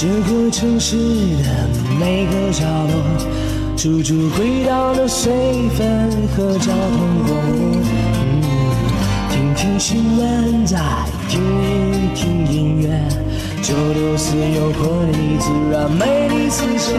[0.00, 5.32] 这个城市的每个角落，处处回荡的水
[5.76, 7.82] 分和交通广播。
[9.28, 10.78] 听听新闻，再
[11.28, 13.08] 听一听音乐，
[13.60, 16.92] 九六四有活力，自然美丽四射。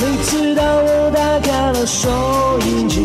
[0.00, 2.08] 每次当我打开了收
[2.66, 3.02] 音机，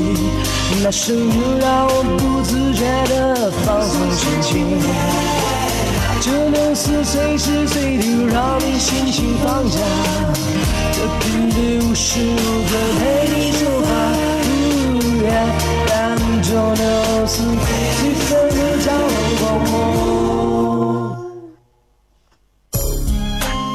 [0.82, 5.51] 那声音让我不自觉地放松心情。
[6.22, 9.80] 九六四随时随地让你心情放假，
[10.94, 12.36] 这频率无时无
[12.70, 13.88] 刻陪你说话。
[16.44, 19.72] 九六四七分的交通广播。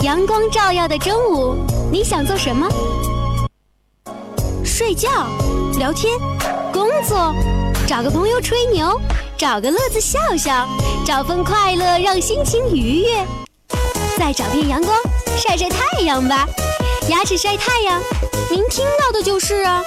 [0.02, 1.56] 阳光照耀的中午，
[1.90, 2.68] 你想做什么？
[4.62, 5.08] 睡觉、
[5.78, 6.18] 聊天、
[6.70, 7.34] 工作，
[7.86, 9.00] 找个朋友吹牛。
[9.38, 10.66] 找个乐子笑笑，
[11.04, 13.26] 找份快乐让心情愉悦，
[14.18, 14.96] 再找片阳光
[15.36, 16.46] 晒晒太阳吧。
[17.10, 18.00] 牙齿晒太阳，
[18.50, 19.84] 您听到的就是啊。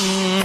[0.00, 0.44] 嗯。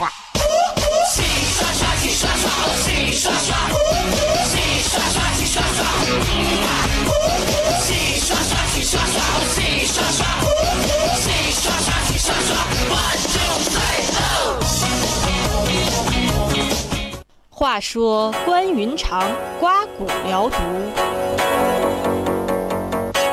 [17.60, 19.22] 话说关云长
[19.60, 20.56] 刮骨疗毒，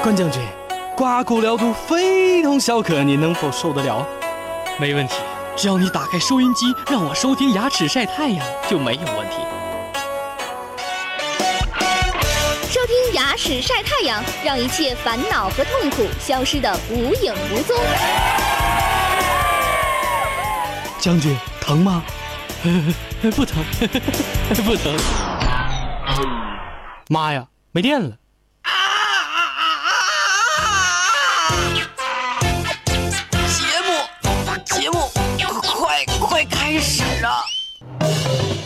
[0.03, 0.43] 关将军，
[0.97, 4.05] 刮骨疗毒非同小可，你能否受得了？
[4.81, 5.15] 没问题，
[5.55, 9.37] 只要你打开收音机，让我收听牙齿晒太阳就没有问题。
[12.69, 17.77] 收听牙齿晒太阳，让一切烦恼和痛苦消失的无影无踪。
[20.99, 22.03] 将军，疼吗？
[23.37, 23.63] 不疼，
[24.65, 24.97] 不疼。
[27.09, 28.17] 妈呀，没电了！
[33.47, 33.93] 节目，
[34.65, 35.09] 节目，
[35.63, 37.45] 快快开始啊！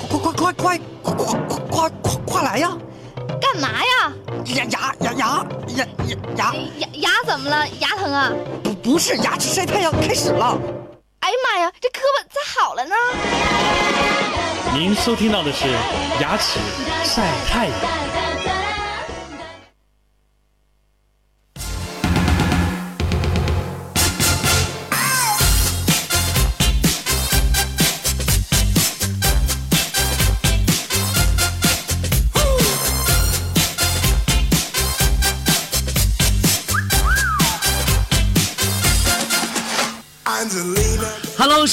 [0.09, 1.39] 快快快快快快
[1.71, 2.71] 快快快来呀！
[3.39, 4.13] 干嘛呀？
[4.47, 7.69] 牙牙牙牙牙牙牙牙牙怎么了？
[7.81, 8.33] 牙疼啊？
[8.65, 10.59] 不不是，牙齿晒太阳开始了。
[11.21, 12.95] 哎呀妈呀，这胳膊咋好了呢？
[14.73, 15.67] 您收听到的是
[16.21, 16.59] 牙齿
[17.05, 18.10] 晒太阳。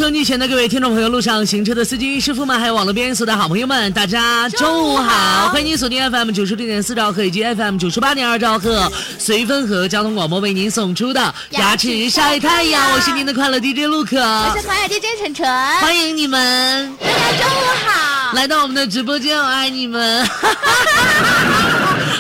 [0.08, 5.50] 收音机前的各位听众朋友，路上行车的司机师傅们，还有网络边所的好朋友们，大家中午好！
[5.50, 15.46] 欢迎您锁定 FM 九十六点四兆赫以及 FM 九十八点二兆赫，随风和交通广播为您送出的牙齿晒太阳，我是您的快乐 DJ 陆可，我是快乐 DJ 晨晨，
[15.82, 20.26] 欢迎你们，大家中午好，来到我们的直播间，我爱你们。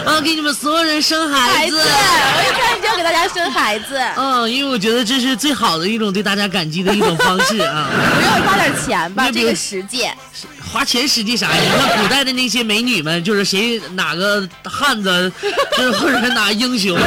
[0.08, 4.00] 我要给你们所有人生孩子，我一开始就要给大家生孩子。
[4.16, 7.90] 嗯，因为我觉得这是最好的一种对大家感激的一种方式啊。
[8.16, 9.30] 不用花点钱吧？
[9.30, 10.06] 这个实际。
[10.72, 11.62] 花钱实际啥呀？
[11.62, 15.32] 你看古代的那些美女们，就是谁哪个汉子，
[15.78, 16.98] 就是或者哪英雄，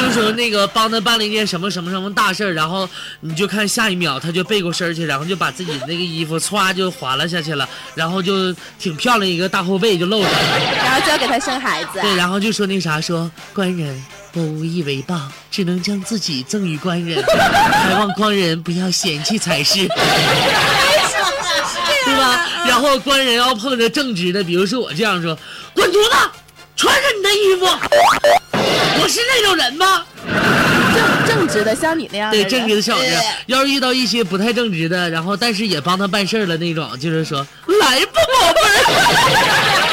[0.00, 2.88] 就说那个帮他办了一件什么什么什么大事然后
[3.20, 12.00] 你就看下一秒他就背过身去，然后就把自己那个衣服歘就滑了下去了，然后就挺漂亮一个大后背就露出来了，然后就要给他生孩子。
[12.02, 17.22] 对，然后就说那啥，说官人，我无以为报，只能将自己赠与官人，
[17.70, 19.86] 还望官人不要嫌弃才是。
[22.04, 22.48] 对吧？
[22.66, 25.38] 然后官人要碰着正直的，比如说我这样说
[25.72, 26.16] ：“滚犊子，
[26.74, 27.66] 穿上你的衣服。”
[29.00, 30.04] 我是那种人吗？
[30.94, 32.30] 正正直的，像你那样。
[32.30, 33.04] 对，正直的小子。
[33.46, 37.46] 要是遇到一些不太正直的，然后但是也帮他办事了那种，就是说
[37.80, 39.84] ：“来吧，宝贝儿。”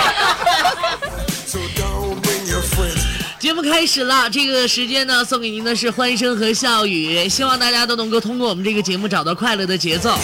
[3.46, 10.18] 节目开始了，这个时间呢，送给您的是欢声和笑语，希望大家都能够通过我们这个节目找到快乐的节奏。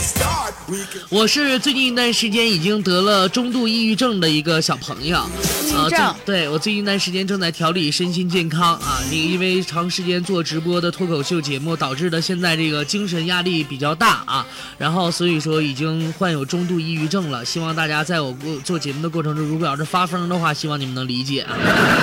[1.07, 5.23] 我是最近一段时间已经得了中度抑郁症的一个小朋友，
[5.63, 14.43] 抑郁症，对我最近一段时间正在调理身心健康啊，你因为长时间做直播的脱口秀节目，导致的现在这个精神压力比较大啊，
[14.79, 21.55] 然后所以说已经患有中度抑郁症了，希望大家在我过做节目的过程中，如果要是发疯的话，希望你们能理解啊。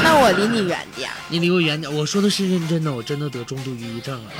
[0.04, 1.07] 那我离你远点。
[1.28, 4.31] 你离我远点，我说的是认真的，我真的得中度抑郁症了。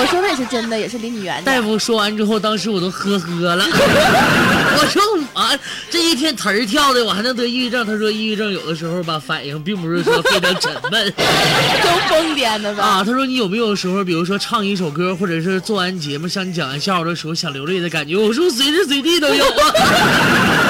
[0.00, 1.44] 我说的也是真的，也是离你远点。
[1.44, 3.64] 大夫说完之后，当时我都呵呵了。
[4.80, 5.02] 我说
[5.34, 5.58] 我
[5.90, 7.84] 这一天词儿跳的，我还能得抑郁症？
[7.86, 11.10] 他说抑郁症有的时候吧，反应并不是说非常沉闷
[11.82, 12.84] 都疯癫的吧？
[12.84, 13.04] 啊。
[13.04, 18.16] 他说你有没有时候，比如说唱一首歌，或者是做完节目向你讲完笑话的时候想流泪的感觉？
[18.16, 20.67] 我说随时随地都有啊。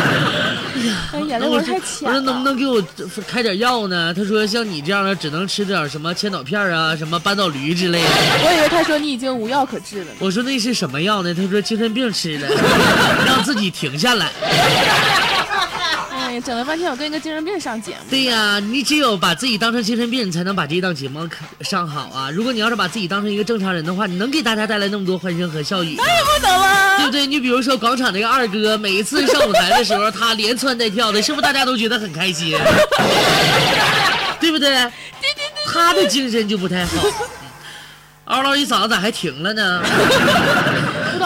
[1.12, 2.44] 哎，眼泪我我太浅我浅说能不。
[2.44, 2.82] 能给我
[3.26, 4.12] 开点药呢？
[4.14, 8.08] 他说像你这样的只能吃点什么千岛片啊，什么扳倒驴之类的。
[8.08, 10.10] 我以为他说你已经无药可治了呢。
[10.18, 11.34] 我说那是什么药呢？
[11.34, 12.48] 他说精神病吃的，
[13.26, 14.30] 让自己停下来。
[16.40, 17.98] 整了半天我跟一个精神病上节目。
[18.10, 22.30] 对呀，你只有把自己当成精神病，你才能把这档节目看上好啊！
[22.30, 26.04] 如果你要是把自己当成一个正常人的话，你能给大家带来那么多欢声和笑语吗？
[26.04, 26.96] 不能啊。
[26.98, 27.26] 对不对？
[27.26, 32.56] 你比如说广场那个二哥，每一次上舞台的时候，他连窜带跳的，是不是大家都觉得很开心？
[34.40, 34.70] 对不对？
[34.70, 35.72] 对对对。
[35.72, 36.92] 他的精神就不太好。
[38.24, 39.82] 嗷唠一嗓子咋还停了呢？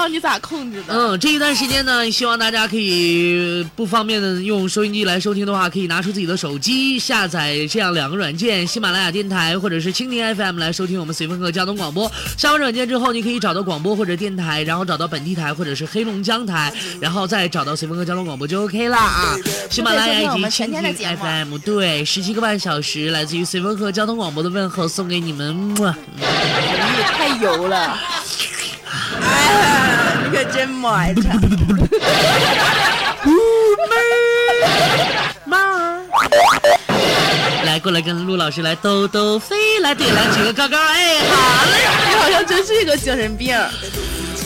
[0.08, 0.94] 你咋控制的？
[0.94, 12.10] 嗯，这一段时间呢，希望大家可以不方便的用收音机来收听的话，可以拿出自己的手机下载这样两个软件：喜马拉雅电台或者是蜻蜓 FM 来收听我们随风和交通广播。
[12.36, 19.36] 下完软件之后，你可以找到广播或者电台，然后找到本地台或者是黑龙江台，然后再找到随风和交通广播就 OK 啦啊！
[19.70, 25.54] 喜马拉雅以及蜻蜓 FM，对，十七个半小时来自于随风和交通广播的问候送给你们。
[25.54, 27.98] 么你也太油了。
[29.20, 31.22] 哎呀，你可真埋汰。
[37.64, 41.70] 来，过来跟陆老师来兜兜飞，来对，来举个高高，哎，好嘞。
[42.08, 43.56] 你好像真是一个精神病。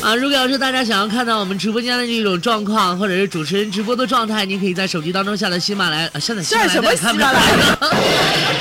[0.03, 7.79] 啊，如果要是大家想要看到我们直播间的这种状况，或者是主持人直播的状态，您可以在手机当中下载喜马拉雅，啊、下载喜马拉雅下什么看不喜马拉雅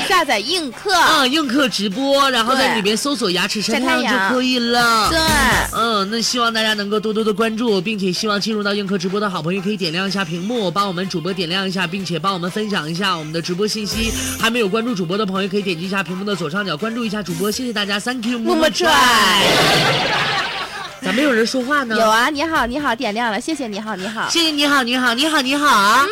[0.08, 0.92] 下载映客。
[0.92, 5.08] 啊，映客直播，然后在里边搜索“牙齿晒晒太阳”就可以了。
[5.08, 5.18] 对，
[5.78, 14.12] 嗯，那希望大家能够多多的关注，并且希望进入到映客直播的好朋友可以点亮一下屏幕，帮我们主播点亮一下，并且帮我们分享一下我们的直播信息。
[14.40, 18.90] 还没有关注主播的朋友可以点击一下屏幕的左上角关注一下主播，谢谢大家，Thank you，么么踹。
[21.02, 21.96] 咋没有人说话呢？
[21.96, 24.28] 有啊，你好，你好，点亮了，谢谢你好，你好。
[24.28, 26.04] 谢谢你好，你好，你好，你好啊！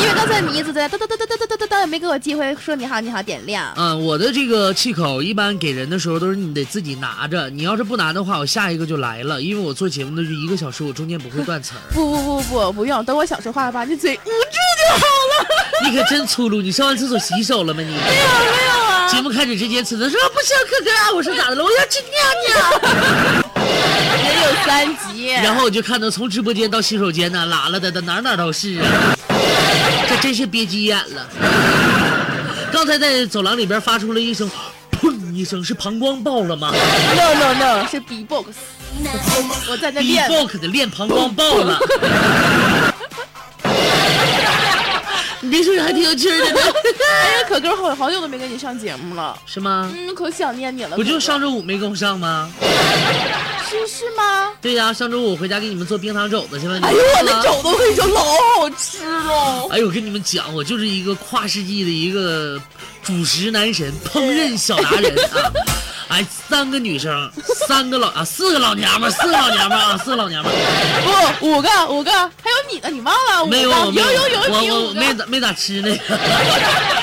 [0.00, 3.72] 因为刚才你一直在哒哒哒哒哒哒哒哒，没给我机会说你好，你好，点亮。
[3.76, 11.80] 嗯，我的这个气口一般给人的时候都是你得自己拿着，你要是不拿的话，我下一个就来了，因为我做节目的是一个小时，我中间不会断词儿。
[11.92, 15.88] 不不不不不用，等我想说话把你嘴捂住就好了。
[15.88, 16.60] 你可真粗鲁！
[16.60, 17.80] 你上完厕所洗手了吗？
[17.82, 19.08] 你没有没有啊。
[19.08, 21.12] 节目开始之前，此子说不行，可可啊！
[21.14, 21.64] 我说咋的了？
[21.64, 22.18] 我要去尿
[22.48, 23.49] 尿。
[24.24, 25.28] 也有三级。
[25.28, 29.16] 然后我就看到从直播间到洗手间呢，拉拉的的哪哪都是啊，
[30.08, 31.26] 这真是憋急眼了。
[32.72, 34.50] 刚才在走廊里边发出了一声
[35.00, 36.72] “砰”一声，是膀胱爆了吗
[37.16, 38.46] No no no，是 B-box。
[39.68, 40.28] 我在那练。
[40.28, 41.78] ？B-box 的练膀胱爆了。
[45.42, 46.60] 你别说，还挺有趣儿的呢。
[46.60, 49.90] 哎呀，可哥好好久都没跟你上节目了，是吗？
[49.94, 50.96] 嗯，可想念你了。
[50.96, 52.50] 不就上周五没跟我上吗？
[53.70, 54.52] 是是吗？
[54.60, 56.78] 对呀、上周五我回家给你们做冰糖肘子去了。
[56.78, 59.68] 你哎呦，我的肘子我跟你说老好吃了。
[59.70, 62.60] 哎呦，我跟你们讲，我就是一个跨世纪的一个
[63.02, 65.52] 主食男神、烹饪小达人啊！
[66.10, 67.30] 哎，三个女生，
[67.68, 71.34] 三个老啊，四个老娘们儿，四个老娘们儿啊，四个老娘们儿。
[71.38, 73.46] 不，五个五个，还有你呢，你忘了？
[73.46, 75.96] 没有，五个我没有有有，我我没咋没咋吃呢。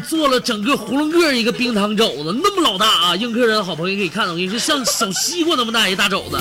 [0.00, 3.16] 做了整个囫囵个一个冰糖肘子，那么老大啊！
[3.16, 6.38] 映客人的好朋友可以看到，我跟你说，像小西瓜那么大一大肘子。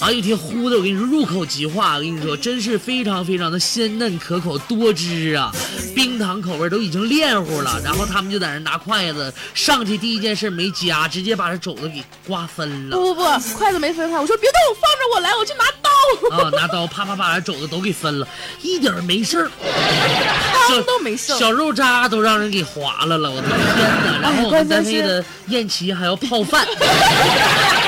[0.00, 5.52] 哎呦天，呼的我跟你说入口即化，我跟你说真是非常非常的鲜嫩可口多汁啊！
[5.94, 12.96] 冰糖口味都已经炼乎了，然后他们就在那拿筷子上去，第一件事没夹，直接把这肘子给刮分了。
[12.96, 15.88] 不不不，筷子没分开，我说别动，放着我来，我去拿刀。
[16.30, 18.28] 啊，拿刀啪啪啪把肘子都给分了，
[18.62, 19.50] 一点儿没事儿，
[20.68, 21.36] 汤都没剩。
[21.38, 24.20] 小肉渣都让人给划了了，我的天哪！
[24.22, 26.66] 然后我们单位的宴席还要泡饭，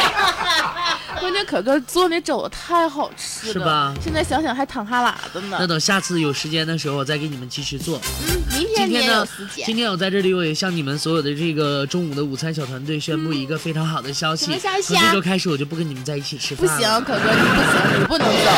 [1.20, 5.56] 关键可哥做那肘子太好吃了，是吧现在想想还淌哈喇子呢。
[5.60, 8.00] 那等下次有时间的时候，我再给你们继续做。
[8.28, 9.26] 嗯，明天天呢。
[9.64, 14.44] 今天我在这里，我也向你们所有的这个中午的午餐小团队宣布一个非常好的消息。
[14.46, 16.78] 什么消息啊从这周开始，我就不跟你们在一起吃饭了。
[16.78, 18.50] 行，可哥你不行，你不能走。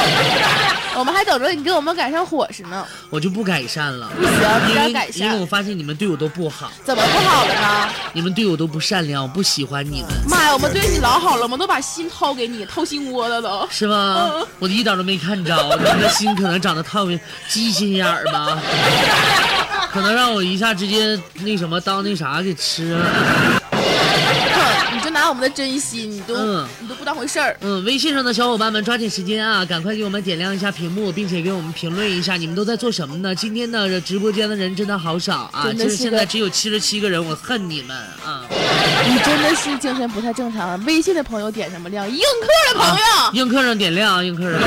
[0.94, 2.86] 我们还等着你给我们改善伙食呢。
[3.08, 4.10] 我就不改善了。
[4.14, 5.46] 不行，你要改善因为我。
[5.52, 7.88] 发现你们对我都不好，怎么不好了呢？
[8.14, 13.66] 你们对我都不善良，我不喜欢你们，妈呀，我们对你老好了，我们都把心掏给你，掏心窝子都。
[13.70, 14.30] 是吗？
[14.34, 15.56] 嗯我一点都没看着，
[15.94, 17.00] 你的心可能长得太
[17.48, 18.58] 鸡心眼儿吧，
[19.92, 23.61] 可能让我一下直接那什么当那啥给吃了。
[25.28, 27.56] 我们的真心，你都、嗯你都不当回事儿。
[27.60, 33.34] 嗯，微信上的小伙伴们抓紧时间啊，赶快给我们点亮一下屏幕，并且给我们评论一下你们都在做什么呢？
[33.34, 38.44] 今天的直播间的人真的好少啊，真的就是现在只有七十七个人，我恨你们啊！
[39.08, 40.82] 你真的是精神不太正常。
[40.84, 42.08] 微信的朋友点什么亮？
[42.08, 44.60] 映客的朋友，映客上点亮，映客上，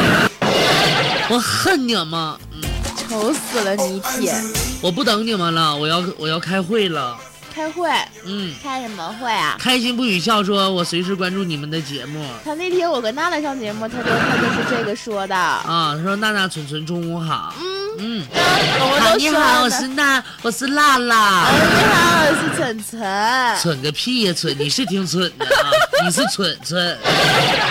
[1.30, 2.38] 我恨你们！
[2.54, 2.62] 嗯，
[3.10, 4.34] 愁死了你姐！
[4.82, 7.18] 我不等你们了，我要我要开会了。
[7.56, 7.90] 开会
[8.26, 9.56] 嗯，开什么会啊？
[9.58, 15.34] 开心不语笑说，我随时关注你们的节目他那天我跟娜娜上节目，他就他就是这个说的。
[15.34, 15.96] 啊。
[15.96, 17.56] 他说娜娜、纯纯中午好。
[17.58, 21.48] 嗯，嗯，我好，都你好，我是娜，我是娜娜。
[21.48, 23.58] 嗯你好，我是蠢蠢。
[23.62, 24.54] 蠢个屁呀，蠢！
[24.60, 25.72] 你是挺蠢的啊，
[26.04, 26.98] 你是蠢蠢，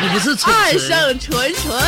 [0.00, 0.88] 你不是蠢爱蠢。
[0.88, 1.78] 上纯纯，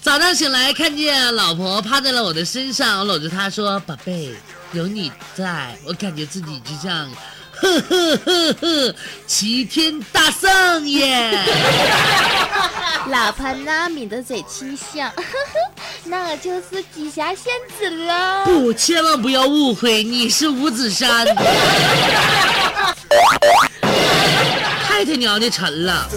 [0.00, 4.32] 早上醒来，看见老婆趴在了我的身上，我搂着她说：“宝贝，
[4.72, 7.06] 有你在，我感觉自己就像，
[7.60, 8.94] 呵呵呵呵，
[9.26, 11.38] 齐天大圣耶！
[13.08, 15.24] 老婆娜米的嘴轻笑，呵呵，
[16.04, 18.46] 那我就是紫霞仙子了。
[18.46, 21.26] 不，千万不要误会，你是五指山。
[24.84, 26.08] 太他娘的沉了，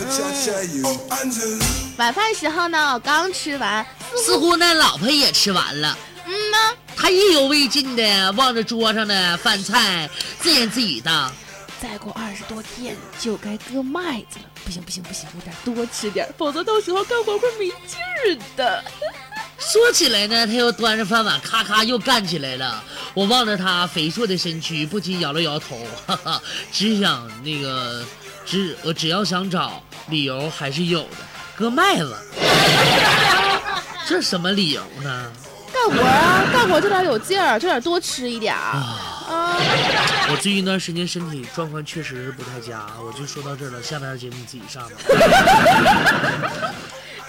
[1.98, 3.86] 晚饭时候呢，我刚吃完，
[4.16, 5.98] 似乎那老婆也吃完了。
[6.26, 6.58] 嗯呢，
[6.96, 11.32] 他意犹未尽的望着桌上的饭菜，自言自语道
[11.82, 14.46] 再过二十多天就该割麦子了。
[14.64, 18.84] 不行不行不行，我得多吃点，否则到时候干活会没劲儿的。
[19.60, 26.42] ：“说起来呢，他又端着饭碗咔咔又干起来了。”我望着他肥硕的身躯，不禁摇了摇头，哈哈，
[26.72, 28.04] 只想那个，
[28.46, 31.18] 只我只要想找理由还是有的，
[31.56, 32.18] 割麦子，
[34.08, 35.32] 这什么理由呢？
[35.86, 39.58] 干活啊，干活这点有劲儿，这点多吃一点儿啊。
[40.32, 44.92] 我最近一段时间身体状况确实是不太佳，我就说到这儿了，下边节目你自己上吧。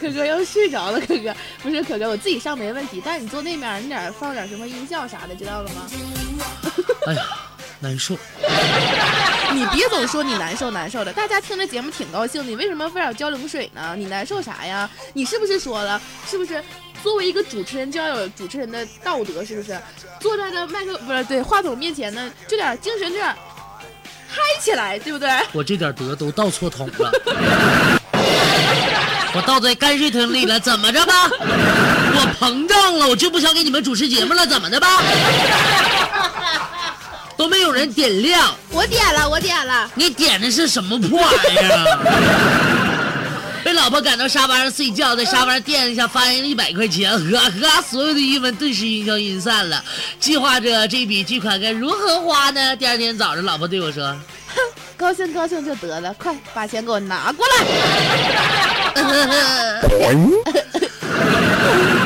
[0.01, 5.87] 可哥要睡着了，可哥不是可哥，我自己上没问题，但是你坐那面，你得放点什么音效啥的，知道了吗？
[7.07, 7.23] 哎呀，
[7.81, 8.17] 难受。
[9.53, 13.95] 你别总说你难受难受的，大家听着节目挺高兴，你为什么非要浇冷水呢？
[13.97, 14.89] 你难受啥呀？
[15.13, 16.01] 你是不是说了？
[16.27, 16.63] 是不是？
[17.07, 19.79] 作为一个主持人就要有主持人的道德，是不是？
[20.19, 23.33] 坐在这麦克不是对话筒面前呢，就点精神，就点
[24.29, 25.31] 嗨起来，对不对？
[25.55, 27.13] 我这点德都倒错桶了，
[29.35, 31.31] 我倒在泔水桶里了，怎么着吧？
[31.39, 35.01] 我膨胀了，我就不想给你们主持节目了，怎么的吧？
[37.37, 39.89] 都没有人点亮，我点了，我点了。
[39.95, 41.85] 你点的是什么破玩意儿啊？
[43.67, 49.83] 被老婆赶到沙发上睡觉，在沙发上垫了一下，发现了一百块钱，呵呵，所有的郁闷顿时烟消云散了。
[50.21, 52.77] 计划着这笔巨款该如何花呢？
[52.77, 54.05] 第二天早上，老婆对我说。
[54.55, 54.61] 哼
[54.97, 57.55] 高兴高兴就得了，快把钱给我拿过来！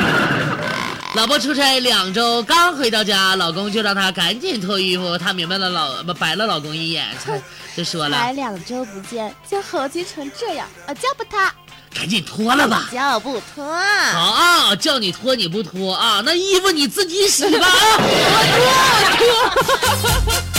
[1.13, 5.17] 老婆出差两周，刚回到家，老公就让她赶紧脱衣服。
[5.17, 7.39] 她明白了老不白了老公一眼，才
[7.75, 11.53] 就说了才两周不见，就猴急成这样，啊，叫不他
[11.93, 12.87] ，：“赶紧脱了吧。
[12.93, 13.65] 叫不脱。”
[14.13, 16.21] 好啊，叫你脱你不脱啊？
[16.23, 17.99] 那衣服你自己洗吧啊！
[20.31, 20.50] 好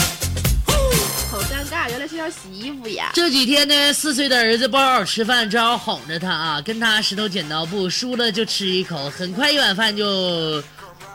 [1.62, 3.11] 尴尬，原来是要洗衣服呀！
[3.14, 10.61] 这几天呢，四岁的儿子不好好吃饭，只好哄着他啊，跟他石头剪刀布，输了就吃一口，很快一碗饭就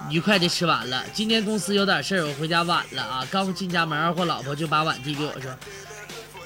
[0.10, 1.04] 愉快的吃完了。
[1.14, 5.52] 今天公司有点事儿，我回家晚了啊，刚进家门，我老婆就把碗递给我说。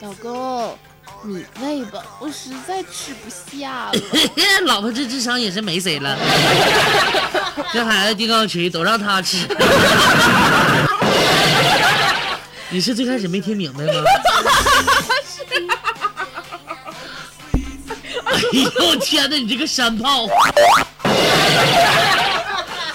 [0.01, 0.75] 老公，
[1.24, 3.93] 你喂吧，我实在吃不下了。
[4.65, 6.17] 老婆这智商也是没谁了，
[7.72, 9.46] 这孩子地杠锤都让他吃。
[12.74, 13.92] 你是最开始没听明白吗？
[18.25, 18.40] 哎
[18.80, 20.25] 呦天哪，你这个山炮！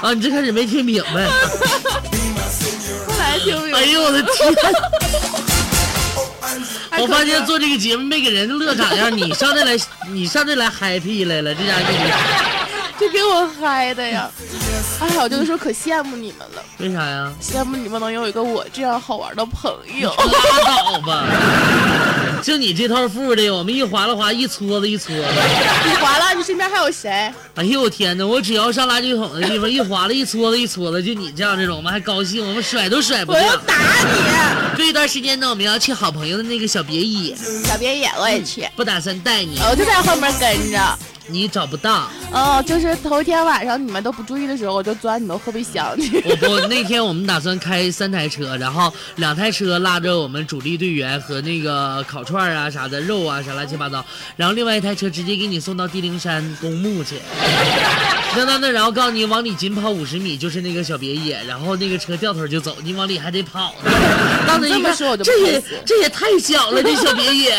[0.01, 1.27] 啊，你最开始没听明白。
[3.07, 4.55] 后来听明白哎呦我的天！
[6.99, 9.77] 我发现做这个节目没给人乐咋样，你上这来，
[10.11, 12.11] 你上这来 happy 来了，这家给你。
[12.99, 14.31] 这给我嗨的呀！
[14.99, 17.31] 哎呀，我就是说可羡慕你们了， 为啥呀？
[17.41, 20.11] 羡慕你们能有一个我这样好玩的朋友。
[20.17, 21.27] 拉倒吧！
[22.43, 25.25] 就你这套富的，我们一划拉划，一撮子一撮子。
[25.85, 27.11] 你划拉，你身边还有谁？
[27.57, 28.27] 哎呦我天哪！
[28.27, 33.43] 我只要上垃圾桶的地方一划拉一撮子一撮子，就你这样这种，我们还高兴，我们甩都甩不掉。
[33.43, 34.79] 我要打你！
[34.79, 37.35] 这一段时间呢，我们要去好朋友的那个小别野，
[37.65, 39.59] 小别野我也去，不打算带你。
[39.71, 40.99] 我就在后面跟着。
[41.29, 42.09] 你找不到。
[42.33, 46.23] 哦，就是头一天晚上你们都不注意的时候，我就钻你们后备箱去。
[46.25, 54.05] 我不，那天我们打算开三台车，然后两台车拉着我们主力队员和那个烤串啊啥的肉啊啥乱七八糟，
[54.37, 57.21] 然后另外一台车直接给你送到地灵山公墓去。
[58.37, 63.91] 那那那，然后告诉你往里紧跑五十米就是那个小别野，然后那个车掉头就走，你往里还得跑呢。
[64.47, 67.57] 到那一看，这么说我就这也这也太小了，这小别野。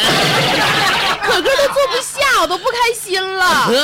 [1.23, 3.71] 可哥都坐不下，我都不开心了。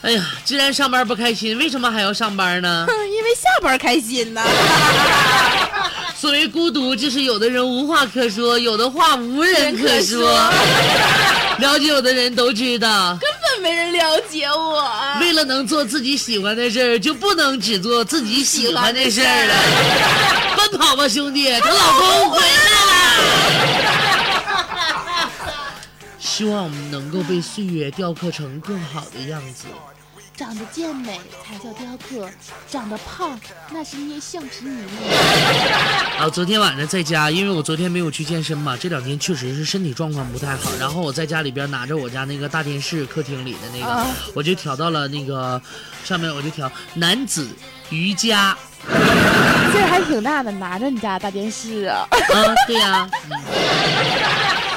[0.00, 2.86] 哎呀，既然上班不开心，为什么还要上班呢？
[3.10, 4.40] 因为下班开心呢。
[6.16, 10.28] 所谓孤独，就是有的人无话可说，有的话无人可说。
[11.58, 14.84] 了解我的人都知道，根本没人了解我。
[15.20, 19.54] 为了能做自己喜欢的事儿，就不能只做自己喜欢的事儿了。
[20.56, 22.46] 奔跑吧，兄弟，等老公回来
[26.38, 29.64] 希望我们能够被岁月雕刻成更好的样子。
[30.36, 32.30] 长得健美才叫雕刻，
[32.70, 33.36] 长得胖
[33.72, 34.86] 那是捏橡皮泥。
[36.16, 40.70] 啊，昨天晚上在家，因为我昨天没有去健身嘛，这两天确实是身体状况不太好。
[40.78, 45.60] 然后我在家里边拿着我家那个大电视，客厅里的那个，啊我就调到了那个
[46.04, 47.48] 上面，我就调男子
[47.90, 48.56] 瑜伽。
[49.72, 52.06] 劲儿还挺大的，拿着你家大电视啊。
[52.12, 54.67] 啊，对呀、嗯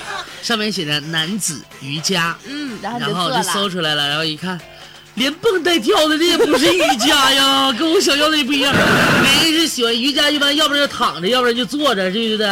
[0.42, 3.44] 上面写着男子瑜伽，嗯，然后然后我就。
[3.52, 4.60] 搜出来了，然后一看。
[5.16, 8.74] 连蹦带跳的，这也不是瑜伽呀， 跟我想象的也不一样。
[9.44, 12.48] 人是喜欢瑜伽，一般要不然就躺着，要不然就坐着，对不对？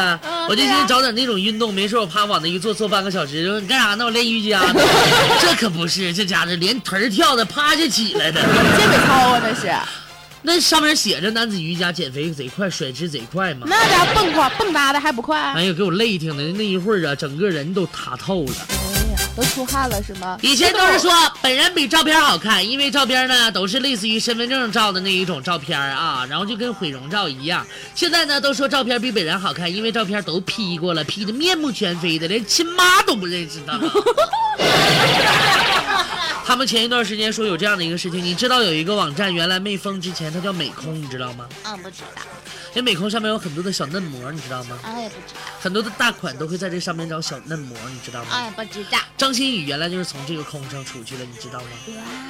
[0.49, 3.61] 我就寻思找点那种运动，没事我趴往那一坐，坐半个小时。
[3.61, 4.03] 你干啥呢？
[4.03, 4.81] 我练瑜伽呢。
[5.41, 8.41] 这可不是，这家伙连腿儿跳的趴下起来的。
[8.41, 9.73] 健美操啊，那是。
[10.41, 13.67] 那上面写着男子瑜伽减肥贼快，甩脂贼快嘛。
[13.69, 15.37] 那家伙蹦快蹦跶的还不快？
[15.53, 18.53] 哎呀，给我累挺的，那一会儿啊，整个人都塌透了。
[18.69, 20.37] 哎呀，都出汗了是吗？
[20.41, 27.67] 以前都是说本人比照片好看，因为照片呢都是类似于身份证照的那一种照片啊，然后就跟毁容照一样。
[27.93, 33.91] 现在呢都说照片比本人好看，因为照片都 P 过了，P 的面目全非的，连亲妈都不认识他了。
[36.49, 41.47] 他们前一段时间说有这样的一个事情，你知道有一个网站原来没封之前它叫美空，你知道吗？
[41.63, 42.07] 嗯，不知道，
[42.73, 44.77] 这美空上面有很多的小嫩模，你知道吗？
[44.83, 48.27] 俺也不知道，很多的大款都会在这上面找小嫩模，你知道吗？
[48.31, 48.97] 俺也不知道。
[49.17, 51.65] 张馨予原来就是从这个空上出去的，你知道吗？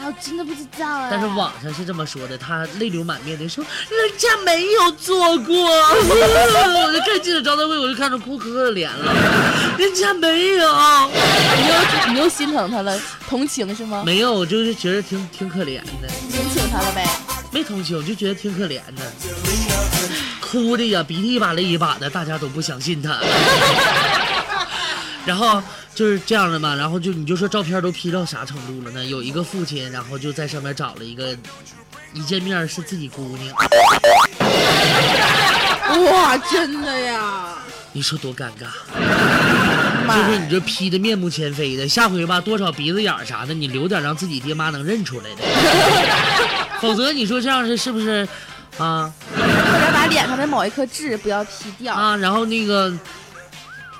[0.01, 1.09] 哇，我真的不知道哎。
[1.11, 5.55] 但是网上是这么说的，她泪流满面的说人家没有做过。
[5.59, 9.13] 我就看记者招待会，我就看着哭可可的脸了，
[9.77, 10.67] 人家没有，
[11.11, 14.03] 你又你又心疼他了，同情是吗？
[14.05, 17.05] 没有，我就是觉得挺挺可怜的，同情他了呗。
[17.51, 19.11] 没同情，我就觉得挺可怜的，
[20.51, 23.19] 哭的呀，鼻涕一把泪一把的，大家都不相信他。
[25.25, 25.61] 然后
[25.93, 29.05] 就是这样的嘛，然后就你就说照片都 P 到啥程度了呢？
[29.05, 31.37] 有一个父亲，然后就在上面找了一个，
[32.13, 33.55] 一见面是自己姑娘。
[36.05, 37.55] 哇，真的呀！
[37.91, 38.67] 你说多尴尬？
[40.07, 45.43] 就是你这 P 的面目全非的，下回吧多少鼻子眼儿啥的，你留点让自己爹妈能认出来的，
[46.81, 48.27] 否则你说这样是是不是
[48.77, 49.11] 啊
[50.09, 51.93] 脸上的某一颗痣不要 P 掉。
[51.93, 52.15] 啊？
[52.17, 52.91] 然后那个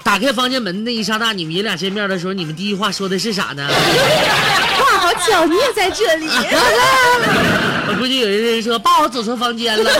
[0.03, 3.67] 打开房间门那一刹那，你们爷俩见面的时候，你们第一话说的是啥呢？
[3.67, 6.27] 哇，好巧，你也在这里。
[7.87, 9.91] 我估计有些人说爸，我走错房间了。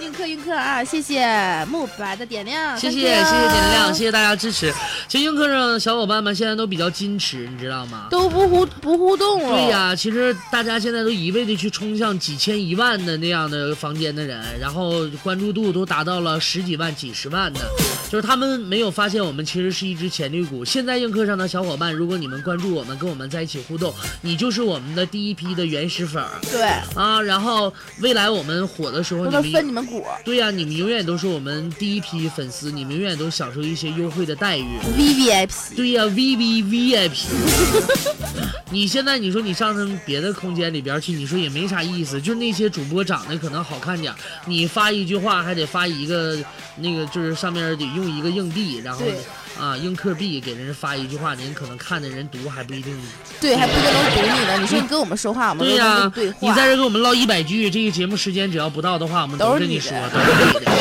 [0.00, 4.72] 映客映客啊，谢谢慕白的点亮，谢谢谢谢点亮，谢谢大家支持。
[5.08, 8.08] 其实映客上的小伙伴们现在都比较矜持，你知道吗？
[8.10, 9.50] 都不互不互动了。
[9.50, 17.60] 对呀、其实大家现在都一味的去冲向几千一万的那样的房间的人，然后关注度都达到了十几万、几十万的，
[18.10, 20.64] 就是他们没有发现我们其实是一只潜力股。
[20.64, 26.62] 现在映客上的小伙伴，如果你们关注我们，跟我们在一起互动，你就是我们的第一批的原始粉儿对，
[27.00, 27.22] 啊。
[27.22, 30.04] 然后未来我们火的时候，你们分你们股。
[30.24, 34.66] 对呀、你们永远都是我们第一批粉丝，你们永远都享受一些优惠的待遇。
[34.96, 37.26] V V I P，对呀、v V V I P。
[38.70, 44.12] 你现在你说你上他们别的空间里边去，你说也没啥意思，就那些主播长得可能好看点，
[44.46, 46.36] 你发一句话还得发一个
[46.76, 49.02] 那个，就是上面得用一个硬币，然后
[49.60, 52.98] 啊硬客币给人发一句话，您可能看的人读还不一定。
[53.40, 54.58] 对，还不一定能读你呢。
[54.60, 60.72] 你说你跟我们说话，我们都对呀、你在这跟我们唠一百句，这个节目时间只要不到的话，我们都跟你说，都是你的。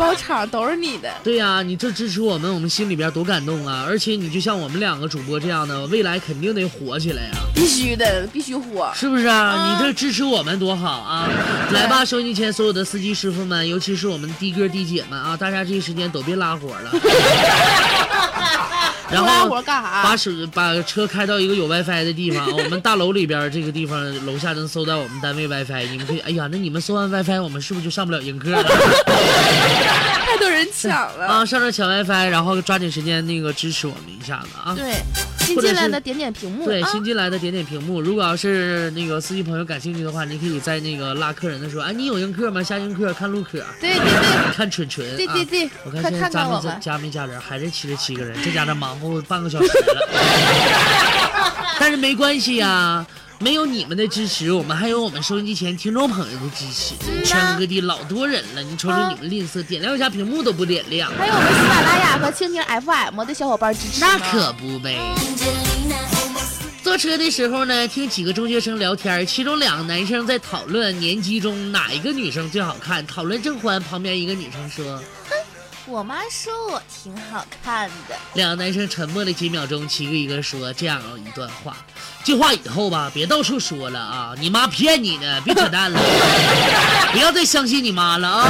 [0.00, 1.12] 你包场都是你的。
[1.22, 3.84] 对呀、你这支持我们，我们心里边多感动啊！
[3.86, 8.90] 而且你就像我们两个主播这样的，未来肯定得火起来呀、必须的，必须火。
[8.94, 9.36] 是不是啊？
[9.36, 11.28] 啊你这支持我们多好啊！
[11.74, 16.90] 来吧，收音机前所有的司机师傅们，尤其是我们的的哥的姐们啊，大家这一时间都别拉火了。
[19.10, 20.02] 然后活干啥？
[20.02, 28.62] 把手把车开到一个有 WiFi 的地方， 我们大楼里边这个地方楼下能搜到我们单位 WiFi，你们可以，哎呀，那你们搜完 WiFi，我们是不是就上不了映客了？
[30.24, 31.26] 太多人抢了。
[31.26, 34.74] 啊，上这抢 WiFi，然后抓紧时间那个支持我们一下子啊。
[34.74, 35.02] 对，
[35.54, 36.88] 新进来的点点屏幕对，啊。
[36.90, 38.00] 新进来的点点屏幕。
[38.00, 42.62] 如果要是那个司机朋友感兴趣的话，你可以在那个拉客人的时候，哎，你有映客吗？
[42.62, 45.06] 下映客看陆可，对对对看蠢蠢。
[45.06, 50.08] 啊对对对我看现在加没加加没加人，还是七十七个人，这家伙忙活半个小时了。
[51.80, 53.06] 但是没关系呀、
[53.42, 56.94] 没有你们的支持，我们还有我们收音机前听众朋友的支持。
[57.24, 61.10] 全国各地老多人了，你瞅瞅你们吝啬，点亮一下屏幕都不点亮。
[61.16, 64.00] 还有我们喜马拉雅和蜻蜓 FM 的小伙伴支持。
[64.00, 64.98] 那可不呗。
[66.82, 75.02] 坐车的时候呢，听几个中学生聊天，其中两个男生在讨论年级中哪一个女生最好看，讨论正欢，旁边一个女生说，
[75.90, 78.14] 我妈说我挺好看的。
[78.34, 81.76] 两个男生沉默了几秒钟，一个一个说这样一段话。
[82.22, 84.32] 这话以后吧，别到处说了啊！
[84.38, 86.00] 你妈骗你呢，别扯淡了，
[87.10, 88.48] 不要再相信你妈了啊！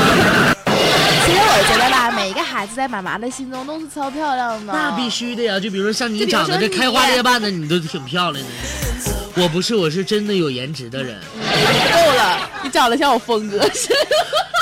[0.66, 4.72] 其实我觉得吧，每一个孩子在妈妈的心中都是超漂亮的。
[4.74, 8.50] 那必须的呀，就比如说像你长得这开花裂瓣的，你都挺漂亮的。
[9.36, 11.18] 我不是，我是真的有颜值的人。
[11.40, 13.58] 够了，你长得像我峰哥。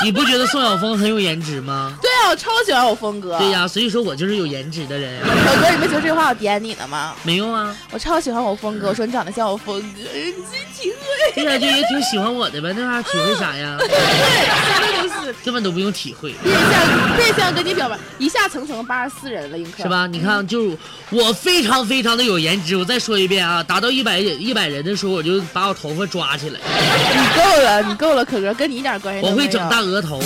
[0.01, 1.93] 你不觉得宋晓峰很有颜值吗？
[2.01, 3.37] 对啊，我超喜欢我峰哥。
[3.39, 5.21] 对呀、所以说我就是有颜值的人呀。
[5.45, 7.15] 小哥，你没觉得这话我点你了吗？
[7.23, 10.31] 没有啊，我超喜欢我峰哥，我说你长得像我峰哥，你
[10.77, 11.33] 体会。
[11.33, 13.75] 对呀、就也挺喜欢我的呗，那啥体会啥呀？
[13.81, 19.89] 对，真的就是根本都不用体会，变相变相跟你表白，一下层层八十四人了，映客是？
[19.89, 20.05] 吧？
[20.07, 20.77] 你看，就是
[21.09, 22.75] 我非常非常的有颜值。
[22.77, 29.35] 我再说一遍啊，达到一百一百人的时候，我就把我头发抓起来，你够了，你够了，可哥，跟你一点关系都没有。
[29.35, 30.21] 我会整大额头。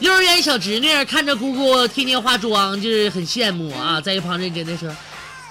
[0.00, 4.88] 幼儿园小侄女看着姑姑天天化妆，就是很羡慕啊，在一旁认真的说：“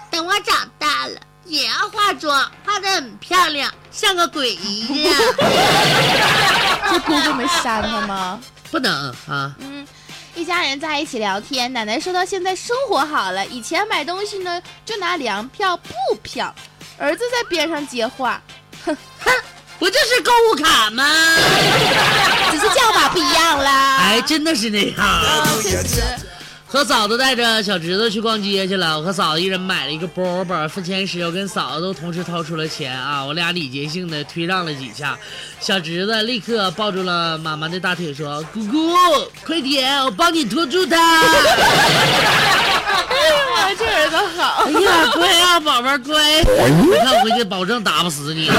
[0.10, 5.14] 等我长大了也要化妆，化的很漂亮，像个鬼一样。
[6.90, 8.40] 这姑姑没删他吗？”
[8.72, 9.86] 不能啊，嗯，
[10.34, 16.54] 一家人在一起聊天，奶奶说到现在生活好了，以前买东西呢就拿粮票、布票。
[16.98, 18.42] 儿子在边上接话，
[19.80, 21.04] 不就是购物卡吗？
[22.52, 23.98] 只是叫法不一样啦。
[23.98, 25.06] 哎，真的是那样。
[25.06, 26.02] 啊， 确实。
[26.70, 35.18] 和嫂子带着小侄子去逛街去了，我和嫂子一人买了一个包包，付钱时我跟嫂子都同时掏出了钱啊，我俩礼节性的推让了几下，
[35.62, 38.94] 小侄子立刻抱住了妈妈的大腿说：“姑姑，
[39.46, 40.98] 快点，我帮你拖住他。
[40.98, 41.24] 哎
[43.16, 44.66] 呀，这儿子好。
[44.66, 48.52] 哎呀，乖啊，宝宝乖，你看回去保证打不死你。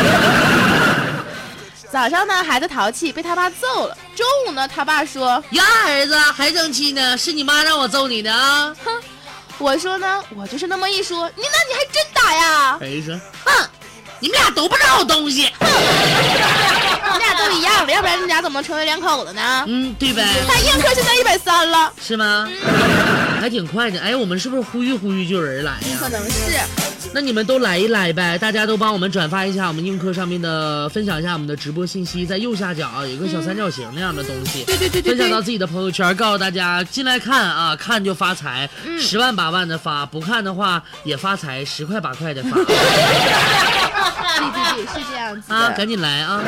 [1.91, 3.97] 早上呢，孩子淘气被他爸揍了。
[4.15, 8.75] 中午呢，他爸说呀，儿子还生气呢，是你妈让我揍你的啊。
[8.85, 8.93] ：“哼
[9.57, 12.79] 我说呢，我就是那么一说，你那你还真打呀？
[12.81, 13.69] 儿子说：哼，
[14.21, 15.51] 你们俩都不是好东西。
[15.61, 15.67] 哼
[17.15, 19.65] 你俩都一样的，要不然你俩怎么成为两口子呢？
[19.67, 20.27] 嗯，对呗。
[20.47, 22.47] 他映客现在一百三了，是吗？
[23.41, 23.99] 还挺快的。
[24.01, 25.97] 哎，我们是不是呼吁呼吁就有人来呀？
[25.99, 26.61] 可能是。
[27.15, 35.17] 那你们都来一来呗，大家都帮我们转发一下我们映客上面的，分享一下我们的直播信息，在右下角啊有一个小三角形那样的东西，对对对对对。
[35.17, 42.77] 分享到自己的朋友圈，告诉大家进来看啊，看就发财，嗯十万八万的发，不看的话也发财，十块八块的发对对
[44.77, 45.53] 对，是这样子。
[45.53, 46.41] 啊，赶紧来啊！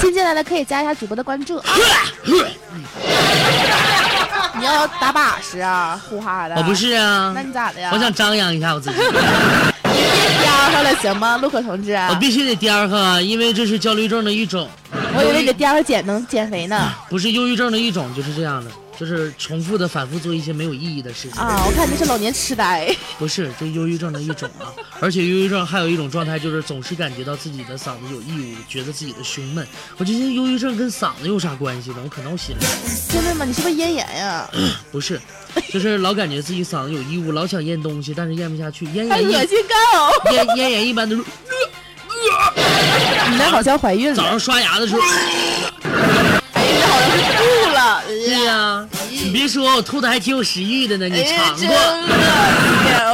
[0.00, 1.74] 新进来的可以加一下主播的关注啊。
[4.58, 6.54] 你要打把式啊，呼哈的。
[6.56, 6.72] 我不。
[6.74, 7.90] 是啊那，你咋的呀？
[7.92, 8.96] 我想张扬一下我自己，
[10.70, 11.94] 上了行吗， 陆可同志？
[12.10, 14.68] 我必须得颠呵，因为这是焦虑症的一种。
[15.16, 16.92] 我以为你这颠上减能减肥呢。
[17.08, 21.40] 不是忧郁症的一种，就是这样的，就是重复的反复做一些没有意义的事情。
[21.40, 22.94] 啊，我看你是老年痴呆。
[23.18, 24.70] 不是，这忧郁症的一种啊。
[25.00, 29.66] 而且忧郁症还有一种状态，就是总是感觉到自己的嗓子有异物，觉得自己的胸闷。
[29.96, 31.96] 我觉得忧郁症跟嗓子有啥关系呢？
[32.04, 32.62] 我可闹心了。
[33.08, 33.44] 真的吗？
[33.44, 34.48] 你是不是咽炎呀？
[34.92, 35.20] 不是，
[35.72, 38.84] 就是老感觉自己嗓子有异物，老想咽东西，但是咽不下去。
[38.86, 40.32] 咽炎恶心够。
[40.32, 41.22] 咽咽炎一般都是
[43.30, 44.14] 你那好像怀孕了。
[44.14, 45.00] 早上刷牙的时候。
[46.92, 47.40] 好像是吐
[47.72, 48.02] 了。
[48.06, 51.66] 对呀、你别说，我吐的还挺有食欲的呢，你哎，真尝过。
[51.66, 51.72] 的，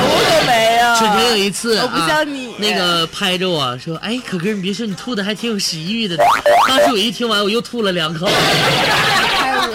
[0.01, 0.97] 我可没有。
[0.99, 6.17] 春天有一次，我不啊像你那个拍着我说：“哎，可哥，你别说，你吐的还挺有食欲的。
[6.69, 8.27] ”当时我一听完，我又吐了两口。
[8.27, 9.71] 太恶心。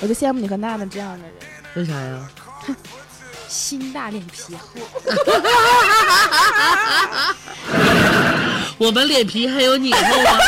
[0.00, 1.32] 我就羡慕你和娜娜这样的人，
[1.74, 2.18] 为啥呀？
[3.48, 4.80] 心大脸皮厚。
[8.78, 10.38] 我们脸皮还有你厚吗？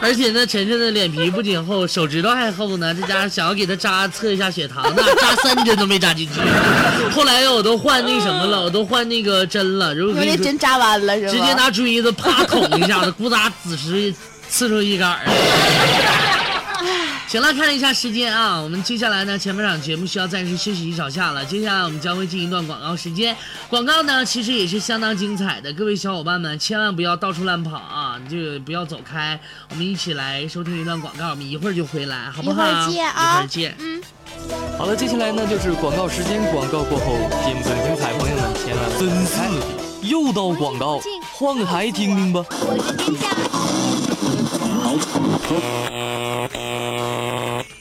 [0.00, 2.94] 而且呢，晨晨的脸皮不仅厚，手指头还厚呢。
[2.94, 6.40] 这家伙想要给他扎测一下血糖呢， 扎三针都没扎进去。
[7.10, 9.94] 后来我都换那什么了， 我都换那个针了。
[9.94, 11.32] 如果因为针扎弯了是吧？
[11.32, 14.14] 直接拿锥子啪捅一下子， 咕嗒子时
[14.48, 15.20] 刺出一杆儿。
[17.28, 21.44] 行了，看了一下时间啊，我们接下来呢，前半场节目需要暂时休息一小下了。
[21.44, 23.36] 接下来我们将会进一段广告时间，
[23.68, 29.38] 广告呢其实也是相当精彩的，各位小伙伴们千万不要到处乱跑啊，就不要走开，
[29.70, 32.62] 我们一起来收听一段广告，我们一会儿就回来，好不好？
[32.62, 33.76] 一会儿见啊一会儿见。
[33.80, 34.02] 嗯，
[34.78, 39.66] 好了，接下来呢就是广告时间，广告过后精彩精彩，朋友们千万真是的，
[40.02, 41.00] 又到广告，
[41.34, 42.44] 换个台听听吧。
[42.50, 43.45] 我是天下。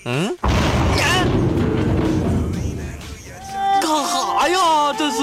[0.06, 0.38] 嗯？
[3.82, 4.94] 干哈呀？
[4.98, 5.18] 这是？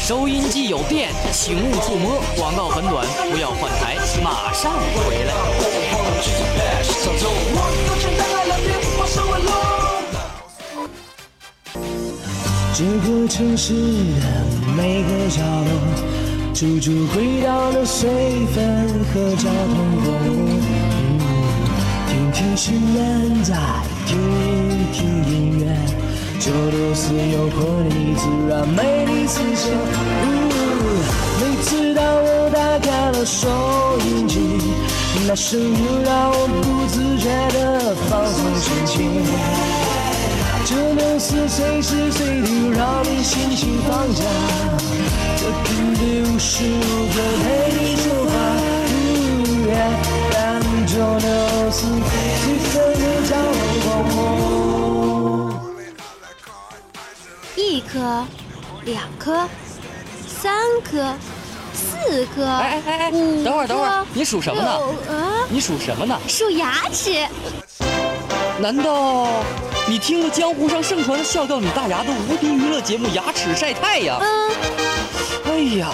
[0.00, 2.20] 收音机有电，请勿触摸。
[2.36, 5.34] 广告很短，不要换台，马上回来。
[12.74, 14.24] 这个城市的
[14.74, 15.70] 每个角落，
[16.52, 18.10] 处处回荡着水
[18.54, 20.30] 分和交通公路。
[20.60, 21.20] 嗯，
[22.08, 23.54] 听听新闻，再
[24.04, 24.18] 听
[24.92, 25.64] 听音乐，
[26.38, 29.70] 这都是有活力、自然、美丽思想。
[29.72, 30.50] 嗯，
[31.40, 33.48] 每次当我打开了收
[34.06, 34.40] 音机，
[35.26, 39.24] 那声音让我不自觉地放松心情。
[40.66, 44.22] 这能是随时随地让你心情放假，
[57.56, 58.24] 一颗，
[58.84, 59.48] 两颗，
[60.28, 60.52] 三
[60.84, 61.14] 颗，
[61.72, 64.78] 四颗，哎哎哎，五等会儿等会儿颗，你数什么呢？
[65.48, 66.18] 你数什么呢？
[66.28, 67.26] 数牙齿。
[68.58, 69.26] 难道
[69.88, 74.20] 你听了江湖上盛传的笑掉你大牙的无敌娱乐节目《牙齿晒太阳》？
[75.78, 75.90] 呀，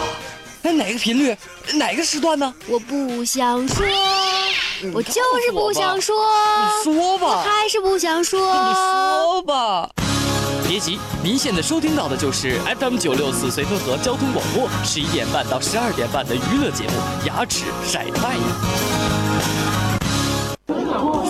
[0.63, 1.37] 那哪个频率？
[1.75, 2.55] 哪个时段呢？
[2.67, 3.85] 我不想说，
[4.95, 6.17] 我就是不想说，
[6.85, 8.41] 你说吧，还是不想说。
[8.41, 9.91] 你说吧。
[10.69, 16.93] 别急，您现在收听到的就是 FM 九六四绥芬河交通广播十一点半到十二点半的娱乐节目
[17.27, 18.43] 《牙齿晒太阳》。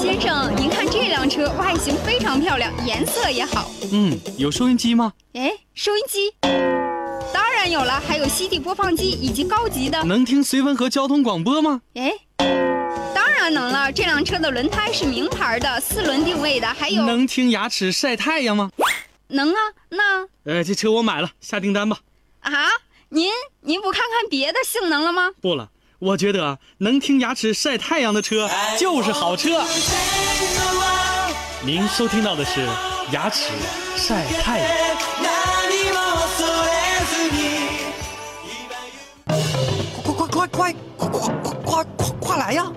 [0.01, 3.71] 先生，您看这辆车外形非常漂亮，颜色也好。
[3.93, 5.13] 嗯，有收音机吗？
[5.35, 6.33] 哎，收音机，
[7.37, 10.03] 当然有了，还有 CD 播放机以及高级的。
[10.05, 11.83] 能听绥芬河交通广播吗？
[11.93, 12.11] 哎，
[13.15, 13.93] 当然能了。
[13.93, 18.71] 这辆车的轮胎是名牌的，四轮定位的，还有能听牙齿晒太阳吗？
[19.29, 19.59] 能啊。
[19.91, 21.99] 那呃，这车我买了，下订单吧。
[22.41, 22.51] 啊，
[23.11, 23.29] 您
[23.61, 25.33] 您不看看别的性能了吗？
[25.43, 25.69] 不了，
[25.99, 29.63] 我觉得啊，能听牙齿晒太阳的车就是好车。
[31.63, 32.67] 您收听到的是
[33.13, 33.51] 牙齿
[33.95, 35.36] 晒太阳。
[41.19, 42.71] 快快快快来呀！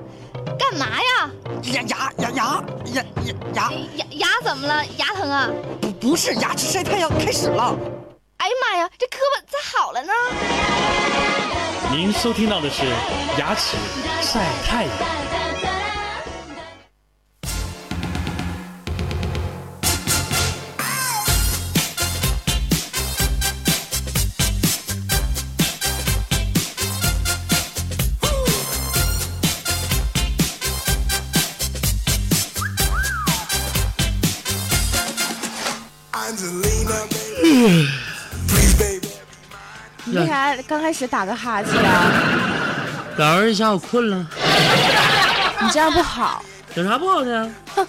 [0.57, 1.29] 干嘛呀？
[1.63, 3.71] 牙牙牙牙牙牙牙！
[3.95, 4.85] 牙牙怎么了？
[4.97, 5.49] 牙疼啊？
[5.81, 7.75] 不不是牙齿晒太阳开始了。
[8.37, 10.13] 哎呀妈呀，这胳膊咋好了呢？
[11.91, 12.85] 您收听到的是
[13.37, 13.75] 牙齿
[14.21, 14.91] 晒太阳。
[40.05, 42.11] 你为啥刚开始打个哈欠啊？
[43.15, 44.25] 表示一下我困了，
[45.59, 46.43] 你这样不好。
[46.75, 47.47] 有啥不好的呀？
[47.75, 47.87] 欢迎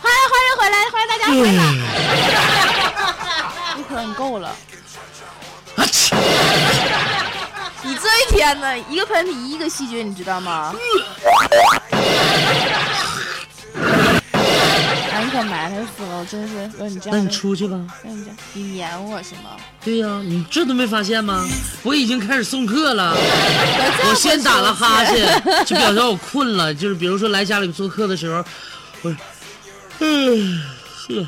[0.00, 0.10] 欢
[0.48, 1.62] 迎回来，欢迎大家回来。
[3.78, 4.56] 一会你够了。
[7.82, 10.72] 你这一天呢，一个喷嚏一个细菌，你知道吗？
[11.90, 11.98] 哎，
[15.22, 17.28] 你可埋汰死了，我真是有你这那你。
[17.28, 17.78] 出去吧。
[18.02, 19.56] 那你这你撵我是吗？
[19.84, 21.46] 对呀、你这都没发现吗？
[21.84, 26.74] 我已经开始送客了，我先打了哈欠，就表示我困了。
[26.74, 28.44] 就是比如说来家里做客的时候，
[29.02, 29.16] 我，
[30.00, 30.60] 嗯，
[31.06, 31.26] 是。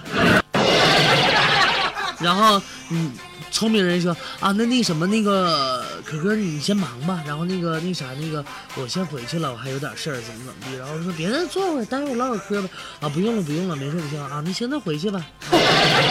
[2.19, 3.13] 然后嗯，
[3.51, 8.45] 聪明人说啊，那那什么那个可可你先忙吧，然后那个那啥那个
[8.75, 10.79] 我先回去了，我还有点事儿，怎么怎么地。
[10.79, 12.69] 然后说别的坐会儿，待会儿唠会儿嗑吧。
[13.01, 15.25] 啊，不用了不用了，没事不行啊，那行那回去吧。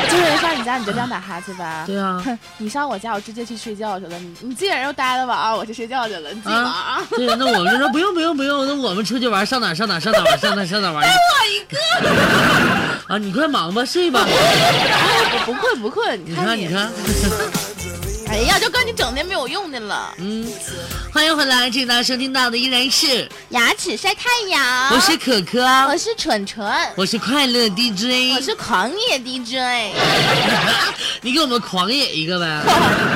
[0.10, 1.84] 就是上你家你就这样打哈欠吧。
[1.88, 2.24] 对啊，
[2.58, 4.18] 你上我家我直接去睡觉去了。
[4.20, 7.02] 你你既然又待了晚，我去睡觉去了，你自己玩啊。
[7.12, 11.08] 对呀，那我们就说不用不用不用，那我们出去玩，上哪上哪上哪玩，上哪上哪玩。
[11.08, 11.12] 我
[11.52, 12.83] 一个。
[13.08, 14.26] 啊，你快忙吧，睡吧。
[14.28, 16.92] 我不困不困，你看你看。
[18.30, 20.12] 哎呀，就跟你整天没有用的了。
[20.18, 20.48] 嗯，
[21.14, 24.90] 欢迎回来，这大家收听到的依然是牙齿晒太阳。
[24.92, 29.94] 我是可可，我是蠢蠢，我是快乐 DJ，我是狂野 DJ。
[31.22, 32.62] 你给我们狂野一个呗。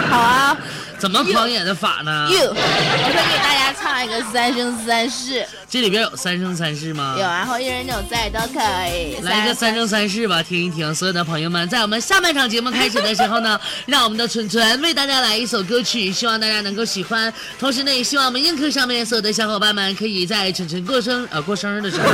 [0.10, 0.58] 好啊。
[1.00, 2.28] 怎么狂野的法呢？
[2.30, 5.34] 我会给大家唱一个《三生三世》。
[5.70, 7.16] 这里边有《三生三世》吗？
[7.18, 9.18] 有，然后一人有在都可以。
[9.22, 10.94] 来一个《三生三世》吧，听一听。
[10.96, 17.32] 所有的朋友们，在我们下半场节目开始的时候呢， 让我们的纯纯为大家来一首歌曲，希望大家能够喜欢。
[17.60, 22.10] 同时呢，也希望我们映客上面所有的小伙伴们，可以在纯纯过生呃过生日的时候，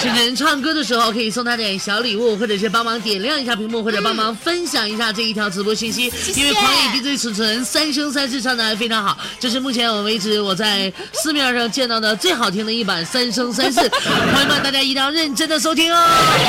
[0.00, 6.12] 纯纯唱歌的时候，可以送他点小礼物，或者是帮忙点亮一下屏幕，或者帮忙分享一下这一条直播信息。
[6.34, 13.88] 因为狂野 DJ 纯纯三生三世唱的还非常好，这是目前我为止我在市面上见到的最好听的一版三生三世。
[13.88, 16.04] 朋友们，大家一定要认真的收听哦。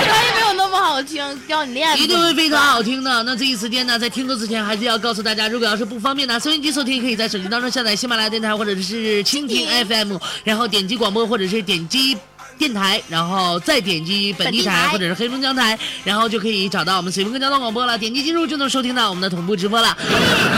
[0.08, 1.96] 他也没有那么好听，教你练。
[2.02, 3.22] 一定会非常好听的。
[3.24, 12.18] 那这一时间呢，在听歌之前，还是要告诉大家，如果要是不方便拿收音机收听，可以在手机当中下载喜马拉雅电台或者是蜻蜓 FM，然后点击广播或者是点击。
[12.58, 17.98] 电台，然后再点击本地台或者是黑龙江台，然后就可以找到我们随风交通广播了。
[17.98, 19.98] 点击进入就能收听到我们的同步直播了。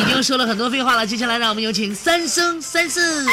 [0.02, 3.26] 已经说了很多废话了，接下来让我们有请三生三世。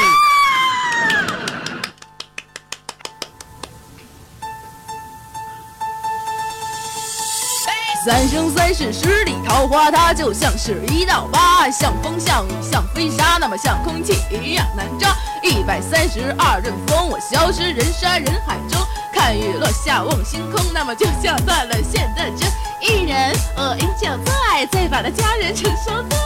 [8.05, 15.15] 三生三世十里桃花，它就像是一道疤，像风像雨像飞沙，那么像空气一样难抓。
[15.41, 18.81] 一百三十二阵风，我消失人山人海中，
[19.13, 22.51] 看雨落下望星空，那么就像断了线的针。
[22.81, 26.17] 一人恶饮酒醉，醉把那佳人成双对，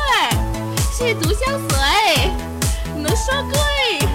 [0.97, 2.31] 亵渎相随，
[2.95, 4.07] 能说贵？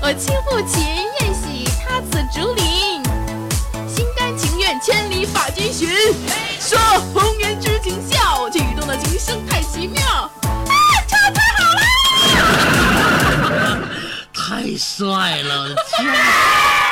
[0.00, 0.82] 我轻抚琴
[1.20, 3.02] 愿洗他此竹林，
[3.86, 5.90] 心甘情愿千里把君寻。
[6.72, 6.80] 说
[7.12, 10.02] 红颜知情笑，曲动的琴声太奇妙。
[10.02, 10.30] 啊，
[11.06, 11.64] 唱太好
[13.52, 13.78] 了！
[14.32, 16.10] 太帅了，天！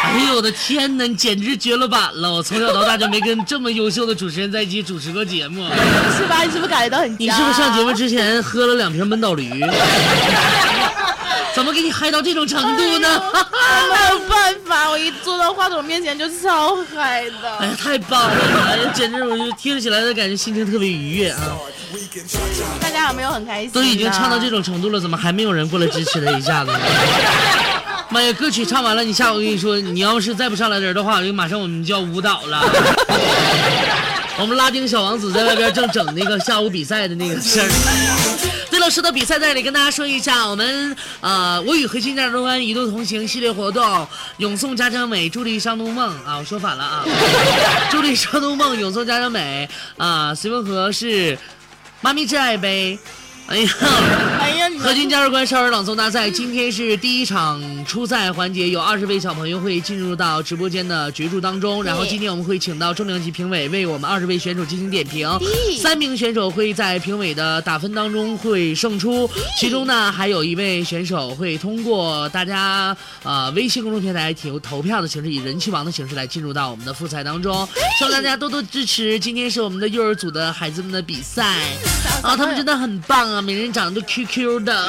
[0.02, 2.30] 哎呦我的天哪，你简直绝了版了！
[2.30, 5.64] 我从小到大就没跟这么优秀的主持人在一起主持过节目，
[6.18, 6.42] 是吧？
[6.42, 7.16] 你是不是感觉到很？
[7.18, 9.48] 你是不是上节目之前喝了两瓶闷倒驴？
[11.60, 13.22] 怎么给你嗨到这种程度呢？
[13.92, 17.58] 没有办法，我一坐到话筒面前就超嗨的。
[17.58, 18.66] 哎呀，太棒了！
[18.70, 21.38] 哎呀，简直我就听起来的感觉心情特别愉悦啊！
[22.80, 23.70] 大家有没有很开心？
[23.72, 26.78] 都已经唱到这种程度了，怎么还没有人过来支持他一下子呢？
[28.08, 32.62] 妈呀，歌曲唱完了，你下午跟你说，你要是再不上来人的话，就马上我们就要舞蹈了。
[34.40, 37.68] 我们拉丁小王子在外边正整那个下午比赛的那个事儿。
[38.80, 47.04] 对了，说到比赛，在这里跟大家说一下，我们呃，我与核心价值观一路同行系列活动，永送家乡美，助力上东梦啊，我说反了啊，
[47.90, 51.38] 助力上东梦，永送家乡美啊，随风河是
[52.00, 52.98] 妈咪挚爱杯。
[53.50, 53.70] 哎呀，
[54.38, 54.70] 哎呀！
[54.78, 61.82] 核心价值观少儿朗诵大赛今天是第一场初赛环节，有二十位小朋友会进入到直播间的角逐当中。
[61.82, 65.28] 然后今天我们会请到重量级评委为我们二十位选手进行点评，
[65.80, 69.28] 三名选手会在评委的打分当中会胜出。
[69.58, 77.68] 其中呢，还有一位选手会通过大家呃微信公众平台投投票的形式，以人气王的形式来进入到我们的复赛当中。
[77.98, 79.18] 希望大家多多支持。
[79.18, 81.44] 今天是我们的幼儿组的孩子们的比赛
[82.22, 83.39] 啊，他们真的很棒啊。
[83.40, 84.88] 每人长得都 Q Q 的，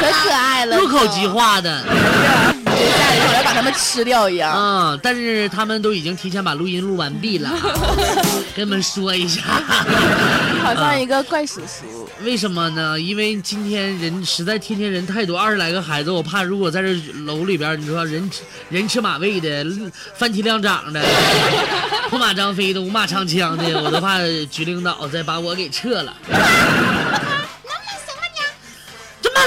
[0.00, 4.52] 可可爱了，入口即化的，接下来好像把他们吃掉一样。
[4.56, 7.50] 嗯，但是他们都已经提前把录音录完毕了，
[8.56, 9.42] 跟你们说一下，
[10.62, 12.08] 好像一个怪叔叔。
[12.24, 13.00] 为什么呢？
[13.00, 18.28] 因为今天人实在天天人太多，二十来个孩子，我怕如果在这楼里边，你说人
[18.68, 19.64] 人吃马喂的，
[20.14, 21.00] 饭体量长的，
[22.10, 24.18] 破马张飞的，五马长枪的，我都怕
[24.50, 26.12] 局领导再把我给撤了。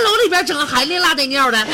[0.04, 1.58] 楼里边整个孩子拉带尿的，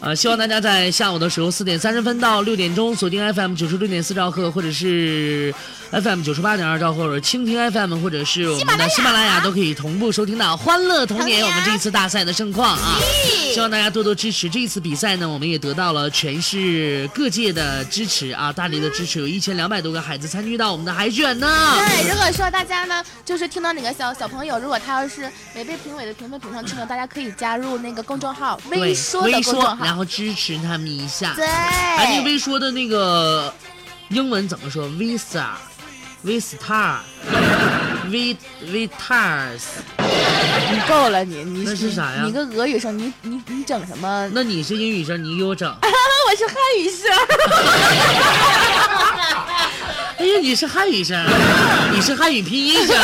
[0.00, 0.14] 啊！
[0.14, 5.54] 希望大家在下午的时候四点三十分到六点钟锁定 FM 九十六点四兆赫，或者是
[5.92, 12.98] FM 九十八点二兆或者蜻蜓 FM 或者是我们的喜马拉雅都可以同步收听到《欢乐童年》我们这一次大赛的盛况啊！
[13.52, 14.48] 希望大家多多支持。
[14.48, 21.46] 这一次比赛呢，我们也得到了全市各界的支持啊，大力的支持，有一千两百多个孩子参与到我们的海选呢。
[21.76, 31.34] 对，如果说大家呢，就是听到哪个小小朋友，如果他要是没被评委的评分评上去呢，大家可以加入那个公众号“微说”的公众号，然后支持他们一下。
[31.36, 33.52] 对，哎，那个微说的那个
[34.08, 35.48] 英文怎么说？Visa。
[36.24, 38.36] V star，V
[38.70, 39.62] V tars，
[39.98, 42.22] 你够了你你那是啥呀？
[42.24, 44.30] 你个俄语生，你你你整什么？
[44.32, 45.68] 那你是英语生，你给我整。
[45.82, 47.10] 我是汉语生。
[50.18, 51.20] 哎呀，你是汉语生，
[51.92, 52.96] 你是汉语拼音生，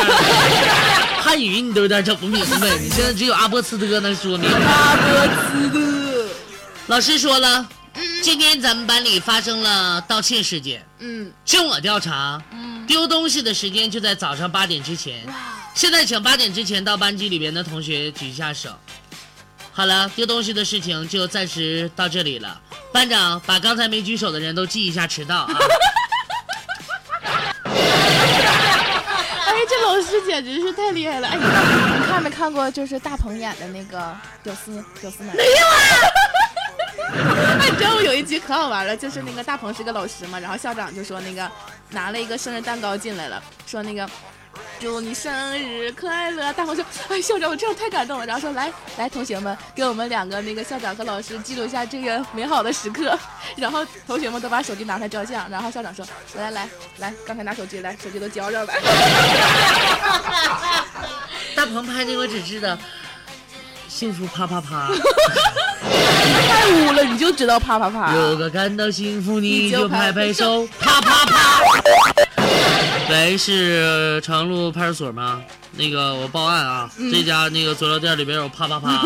[1.21, 2.69] 汉语你都有点整不明白。
[2.81, 4.49] 你现在只有阿波茨德能说明。
[4.49, 6.29] 阿波茨德，
[6.87, 7.69] 老师说了，
[8.23, 10.85] 今天咱们班里发生了盗窃事件。
[10.99, 12.43] 嗯，经我调查。
[12.87, 15.27] 丢东西的时间就在早上八点之前。
[15.75, 18.71] 现在请八点之前到班级里边的同学举一下手。
[19.73, 22.61] 好了，丢东西的事情就暂时到这里了。
[22.93, 25.55] 班长把刚才没举手的人都记一下迟到啊！
[27.65, 31.29] 哎，这老师简直是太厉害了！
[31.29, 33.99] 哎，你看没看过就是大鹏演的那个
[34.43, 35.35] 《屌丝屌丝男》？
[35.37, 35.77] 没有啊！
[37.11, 41.51] 你知道我有一集可好玩了，就是那个大鹏是个老师嘛，然后校长就说那个
[41.91, 44.09] 拿了一个生日蛋糕进来了，说那个
[44.81, 46.53] 祝你生日快乐。
[46.53, 48.27] 大鹏说，哎，校长我这样太感动了。
[48.27, 53.19] 然后说来来，同学们给我们两个那个校长和老师记录一下这个美好的时刻。
[53.57, 55.49] 然后同学们都把手机拿出来照相。
[55.49, 58.75] 然后校长说，来来来来，刚才拿手机来，手机都交上来。
[61.57, 62.77] 大鹏拍那我只知道
[63.89, 64.89] 幸福啪啪啪。
[66.49, 68.15] 太污了，你就知道啪啪啪。
[68.15, 71.61] 有个感到幸福，你就拍拍手，啪啪啪。
[73.11, 75.41] 喂，是长路派出所吗？
[75.73, 79.03] 那个我报案啊，这家那个佐料店里边有啪啪啪。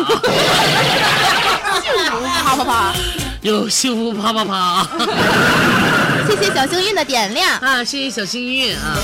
[1.81, 2.93] 幸福啪啪啪，
[3.41, 4.87] 有幸福啪啪啪。
[6.27, 8.97] 谢谢小幸运的点亮啊，谢谢小幸运啊。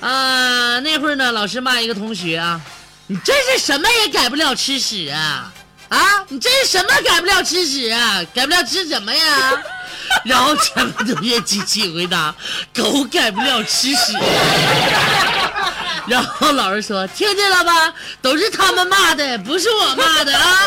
[0.00, 2.60] 啊，那会儿呢，老师骂一个同学啊，
[3.08, 5.52] 你真是什么也改不了吃屎啊。
[5.88, 8.22] 啊，你这是什么改不了吃屎啊？
[8.34, 9.62] 改不了吃什么呀？
[10.24, 12.34] 然后全部同学机器回答：
[12.74, 14.12] 狗改不了吃屎。
[16.06, 17.92] 然后老师说：听见了吧？
[18.22, 20.58] 都是他们骂的，不是我骂的啊！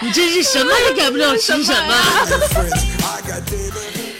[0.00, 1.94] 你这是什么也改不了吃什么？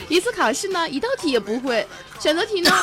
[0.09, 1.87] 一次考试呢，一道题也不会，
[2.21, 2.73] 选择题呢？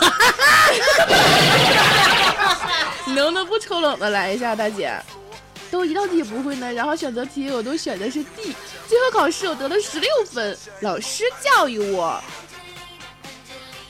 [3.05, 4.93] 你能不能不抽冷的来一下，大姐？
[5.73, 8.55] 都一道题也不会呢，然后选择题我都选的是 D，
[8.87, 10.55] 最后考试我得了十六分。
[10.81, 12.23] 老师教育我，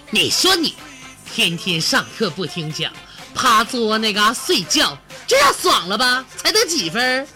[0.09, 0.75] 你说你
[1.29, 2.89] 天天上课不听讲，
[3.35, 6.23] 趴桌那嘎睡觉，这样爽了吧？
[6.37, 7.27] 才得几分？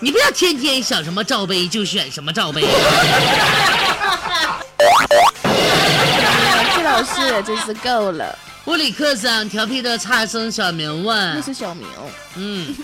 [0.00, 2.62] 你不要天天想什么罩杯就选什么罩杯。
[6.74, 8.38] 这老师也真是够了。
[8.64, 11.86] 物理课上调皮的差生小明问：“那是小明。”
[12.36, 12.74] 嗯。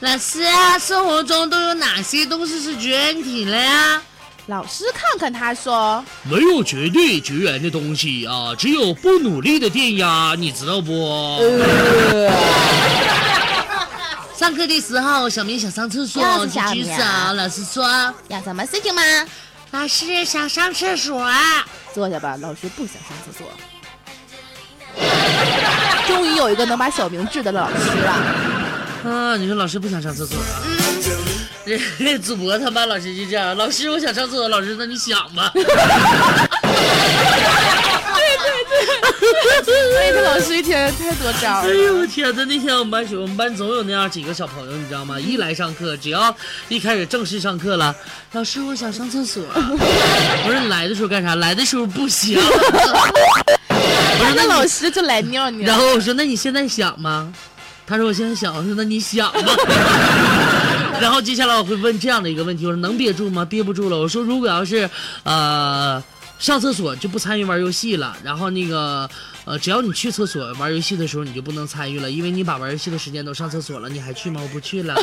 [0.00, 0.44] 老师，
[0.78, 4.00] 生活中都有哪些东西是绝缘体了呀？
[4.46, 11.40] 老师看看他说，没有绝对绝缘的东西啊，只有不努力的电压，你知道不？
[14.38, 17.02] 上课的时候，小明想上厕所，举举手。
[17.34, 17.84] 老师说，
[18.28, 19.02] 有什么事情吗？
[19.72, 21.20] 老师想上厕所。
[21.92, 23.48] 坐下吧，老师不想上厕所。
[26.06, 28.67] 终于有一个能把小明治的老师了。
[29.04, 29.36] 啊！
[29.36, 30.62] 你说老师不想上厕所啊？
[31.98, 35.50] 这主播他妈老师就这样，老师我想上厕所，老师那你想吧。
[35.54, 35.70] 对对
[39.64, 41.68] 对，哎，这老师一天太多招了。
[41.68, 42.44] 哎呦我天哪！
[42.44, 45.20] 那天我们班学，我们班总有那样几个小朋友，你知道吗？
[45.20, 46.34] 一来上课，只要
[46.68, 47.94] 一开始正式上课了，
[48.32, 49.44] 老师我想上厕所。
[49.54, 51.34] 我说你来的时候干啥？
[51.36, 52.32] 来的时候不想。
[53.70, 55.66] 我说那老师就来尿尿。
[55.66, 57.30] 然后我说那你现在想吗？
[57.88, 59.40] 他说：“我现在想，我说那你想吧。
[61.00, 63.46] 然后接下来我会问这样的一个问题：我说能憋住吗？
[63.46, 63.96] 憋不住了。
[63.96, 64.90] 我说如果要是，
[65.22, 66.02] 呃，
[66.38, 68.14] 上厕所就不参与玩游戏了。
[68.22, 69.08] 然后那个，
[69.46, 74.40] 呃，只要你去厕所玩游戏的时候，你就不能参与了，因为你把玩游戏的时间都上厕所了，你还去吗？
[74.42, 74.94] 我不去了。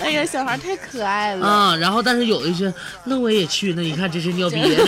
[0.00, 1.74] 哎呀，小孩太可爱了啊！
[1.80, 2.72] 然后 但是有的是，
[3.04, 3.72] 那我也去。
[3.72, 4.84] 那你看这是尿憋的。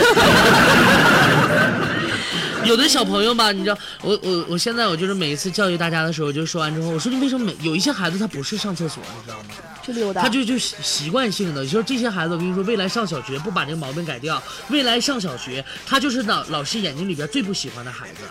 [2.66, 9.44] 有的小朋友吧，你知道，我我我现在我就是每一次教育大家的时候，我就说完之后，我说你为什么每有一些孩子他不是上厕所，你知道吗？
[9.84, 10.22] 去溜达。
[10.22, 18.22] 他就就习习惯性的，就是这些孩子，我跟你说，未来上小学不把这个毛病改掉，未来上小学他就是老老师眼睛里边最不喜欢的孩子，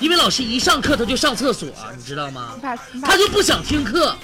[0.00, 2.58] 因为老师一上课他就上厕所，你知道吗？
[3.02, 4.16] 他就不想听课，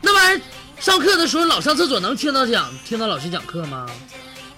[0.00, 0.42] 那玩意儿
[0.78, 3.86] 上课的时候老上厕所能听到讲听到老师讲课吗？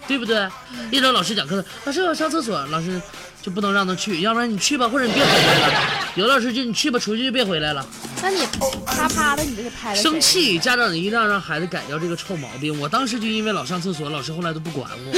[0.07, 0.49] 对不对？
[0.91, 2.99] 一找老师讲课，老师我上厕所，老师
[3.43, 5.72] 就不能让他去，要不然你去吧，或者你别回来了。
[6.16, 7.86] 有的老师就你去吧，出去就别回来了。
[8.20, 8.45] 那你
[8.84, 12.78] 啪啪的，你这是拍的生气，家长一定要让孩子改掉这个臭毛病。
[12.80, 15.12] 我当时就因为老上厕所，老师后来都不管我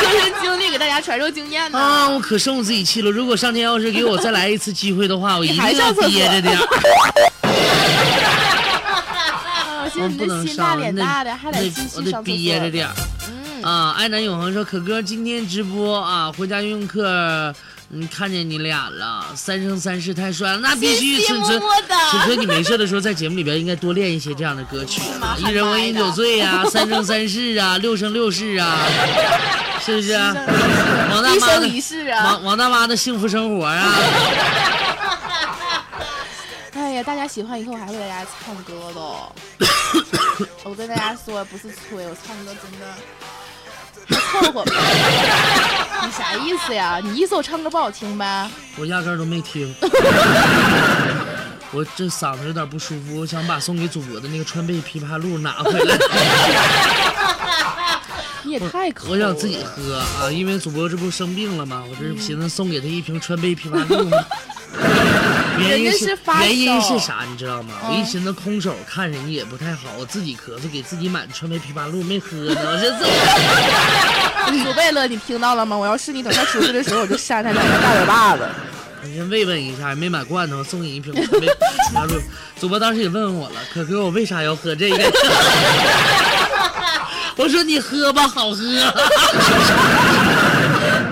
[0.00, 1.78] 亲身 经历给大家传授经验呢。
[1.78, 3.10] 啊，我可生我自己气了。
[3.10, 6.58] 如果上天要是给我再来一次机会的话，我一定要憋着点
[9.98, 12.22] 我不能上，那脸大的，还我得。
[12.22, 12.86] 憋着点
[13.66, 17.52] 啊，爱南永恒说，可哥今天直播啊，回家用课，
[17.90, 21.16] 嗯，看见你俩了，三生三世太帅了，那必须。
[21.16, 28.78] 谢谢春春，么么哒春春，你没事的时候在节目里边应该多练一些这样的歌曲啊，一人我饮酒醉呀、三生三世啊，六生六世啊，
[29.84, 30.12] 是不是？
[31.10, 32.44] 王大一妈的生一世啊王！
[32.44, 33.94] 王大妈的幸福生活啊，
[36.74, 39.00] 哎呀，大家喜欢以后还会给大家唱歌的。
[40.62, 42.86] 我跟大家说，不是吹，我唱歌真的
[43.20, 43.35] 还
[44.14, 44.72] 凑合吧。
[46.04, 47.00] 你啥意思呀？
[47.02, 48.48] 你意思我唱歌不好听呗？
[48.76, 49.74] 我压根儿都没听。
[51.72, 55.98] 我这嗓子有点不舒服，我想把送给祖国的那个川贝枇杷露拿回来。
[58.44, 59.12] 你也太抠了。
[59.12, 61.82] 我想自己喝啊，因为祖国这不生病了吗？
[61.90, 64.16] 我这寻思送给他一瓶川贝枇杷露嘛。
[65.58, 67.24] 原因是发原因是啥？
[67.30, 67.74] 你知道吗？
[67.88, 74.64] 我一寻思空手看人家也不太好，我自己咳嗽给自己买的川贝枇杷露没喝呢，我这怎么？
[74.64, 75.76] 祖贝勒，你听到了吗？
[75.76, 78.46] 我要是你，等他出去的时候，我就扇他两个大嘴巴子。
[79.02, 81.52] 你先慰问一下，没买罐头，送你一瓶川贝枇
[81.94, 82.20] 杷露。
[82.60, 84.96] 主播当时也问问我了，可可，我为啥要喝这个？
[87.36, 88.56] 我说你喝吧，好喝。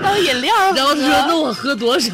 [0.01, 0.53] 当饮料。
[0.75, 2.09] 然后他说：“那我喝多少？”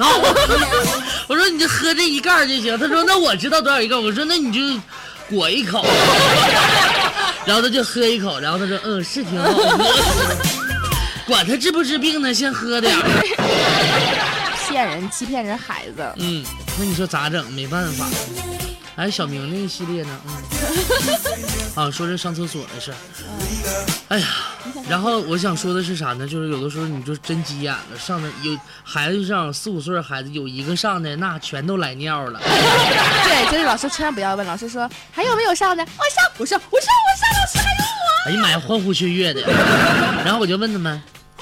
[1.31, 4.59] 我说：“你就喝这一盖就行。”他说：“那我知道多少一盖。”我说：“那你就
[5.29, 5.81] 裹一口。”
[7.47, 9.89] 然后他就喝一口，然后他说：“嗯，是挺好喝。”
[11.25, 13.01] 管他治不治病呢，先喝点儿。
[14.67, 16.03] 骗人、欺骗人孩子。
[16.17, 16.43] 嗯，
[16.77, 17.49] 那你说咋整？
[17.53, 18.05] 没办法。
[18.95, 20.19] 哎，小明那个系列呢？
[20.27, 20.33] 嗯，
[21.87, 22.97] 啊，说这上厕所的事儿。
[24.09, 24.27] 哎呀，
[24.89, 26.27] 然后我想说的是啥呢？
[26.27, 32.39] 就是有的时候你就真急眼了，上的有孩子上四五岁的孩子，有一个上的那全都来尿了。
[32.43, 35.83] 对，就是老师千万不要问，老师说还有没有上的？
[35.83, 38.29] 我上，我上，我上，我上，老师还有我。
[38.29, 39.41] 哎呀妈呀，欢呼雀跃的。
[40.23, 41.01] 然后我就问他们，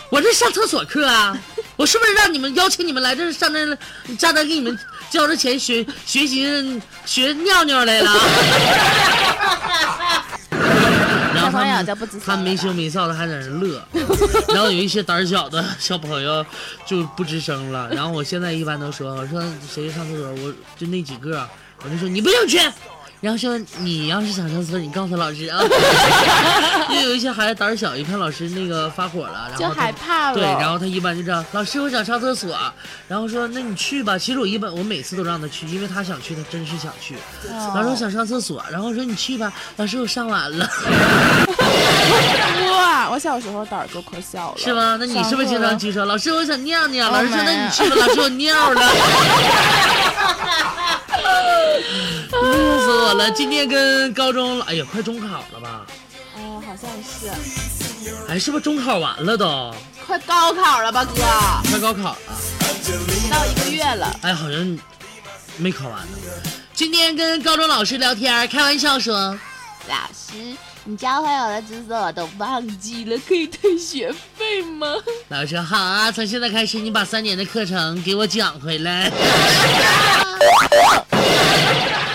[0.10, 1.36] 我这上厕所课啊，
[1.76, 3.78] 我是不是让你们邀请你们来这上这儿
[4.18, 4.78] 家长给你们
[5.10, 8.12] 交着钱学学习学尿尿来了？
[11.34, 11.84] 然后他
[12.26, 13.82] 他没羞没臊的还在那乐，
[14.54, 16.46] 然后有一些胆小的小朋友
[16.86, 17.90] 就不吱声了。
[17.90, 19.42] 然后我现在一般都说，我说
[19.74, 21.48] 谁上厕所，我就那几个，
[21.84, 22.60] 我就说你不用去。
[23.22, 25.60] 然后说你要是想上厕所，你告诉老师啊。
[26.90, 32.58] 因为有一些孩子胆儿小，一看老师那个发火了，然后就害怕了对，然后他一般就这样，老师我想上厕所，
[33.08, 34.18] 然后说那你去吧。
[34.18, 37.16] 其实我一般我每次都让他去，因为他想去，他真是想去。
[37.52, 39.52] 哦老师我想上厕所，然后说你去吧。
[39.78, 40.68] 老师我上完了，
[42.72, 44.98] 哇，我小时候胆儿就可小了，是吗？
[45.00, 46.06] 那你是不是经常举手？
[46.06, 47.10] 老师我想尿尿。
[47.10, 47.96] 哦老师说那你去吧。
[47.98, 48.82] 老师我尿了。
[52.32, 53.32] 乐死我了！
[53.32, 55.86] 今天跟高中，哎呀，快中考了吧？
[56.36, 57.30] 哦，好像是，
[58.28, 59.74] 哎，是不是中考完了都？
[60.06, 61.14] 快高考了吧，哥，
[61.70, 62.18] 快高考了。
[62.86, 64.20] 不到一个月了。
[64.22, 64.80] 哎，好像
[65.58, 66.18] 没考完呢。
[66.74, 69.38] 今天跟高中老师聊天，开玩笑说，
[69.88, 70.56] 老师，
[70.90, 74.88] 你教会我的知识我都忘记了，可以退学费吗？
[75.28, 79.12] 老师好啊，从现在开始你把三年的课程给我讲回来。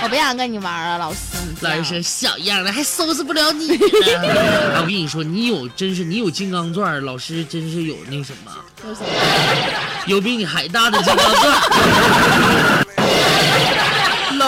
[0.02, 1.18] 我不想跟你玩了，老师。
[1.60, 3.78] 老师说小样的，还收拾不了你
[4.74, 8.50] 我跟你说，你有真是你有金刚钻，老师真是有那什么？
[10.06, 12.84] 有比你还大的金刚钻。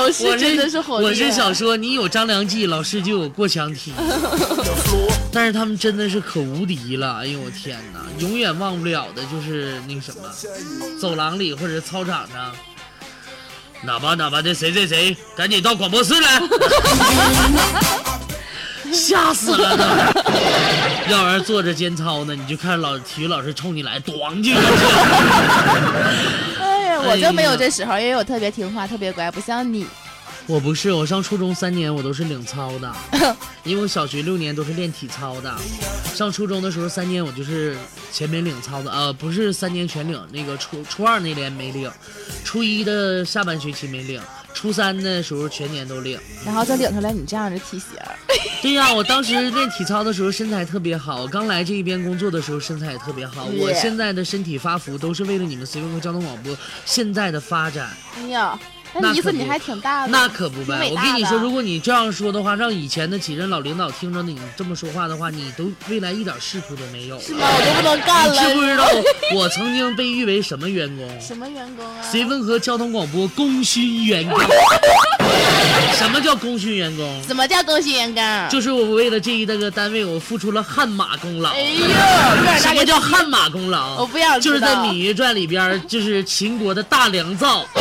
[0.07, 3.93] 老师我真的是好我是想说，你有张良计，老师就有过墙梯。
[5.33, 10.23] 但是他们真的是可无敌了，哎呦我天哪，永远忘不了的就是那个什么，
[11.01, 12.53] 走廊里或者操场上，
[13.83, 16.41] 哪吧哪吧的谁谁谁，赶紧到广播室来，
[18.93, 19.85] 吓死了都。
[21.11, 24.53] 要不然坐着监操呢，你就看老体育老师冲你来，咣就。
[27.17, 29.87] 我就没有这时候，因为我特别听话，特别乖，不像你。
[30.47, 32.93] 我不是，我上初中三年我都是领操的，
[33.65, 35.53] 因为我小学六年都是练体操的。
[36.15, 37.77] 上初中的时候三年我就是
[38.13, 41.91] 前面领操的，呃，不是三年全领，那个初初二那年没领，
[42.45, 44.21] 初一的下半学期没领，
[44.57, 46.19] 初三的时候全年都领。
[46.45, 47.91] 然后再领出来你这样的体型，
[48.63, 53.45] 对呀、我当时练体操的时候身材特别好，刚来这一边工作的时候身材也特别好。
[53.59, 57.91] 我现在的身体发福都是为了你们随风和交通广播现在的发展。
[58.17, 58.59] 哎呀，
[59.01, 60.13] 那意思你还挺大的。
[60.13, 60.91] 那可不呗！
[60.91, 67.19] 我跟你说，如果你这样说的话，让以前的几任老领导听着你这么说话的话，你都未来一点仕途都没有。
[67.21, 67.41] 是吗？
[67.43, 68.37] 我都不能干你。
[68.39, 68.87] 知不知道
[69.35, 71.21] 我曾经被誉为什么员工？
[71.21, 72.03] 什么员工啊？
[72.13, 74.39] 绥芬河交通广播功勋员工。
[75.97, 77.23] 什么叫功勋员工？
[77.27, 78.23] 什么叫功勋员工？
[78.51, 81.51] 就是我为了这一个单位，我付出了汗马功劳。
[81.51, 83.97] 哎呦，什么叫汗马功劳？
[84.01, 87.65] 我不要就是在《芈月传》里边，就是秦国的大良造。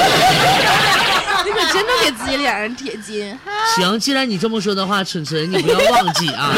[1.46, 3.52] 你可真的给自己脸上贴金哈！
[3.78, 6.52] 行，既然你这么说的话，蠢蠢，你不要忘记啊。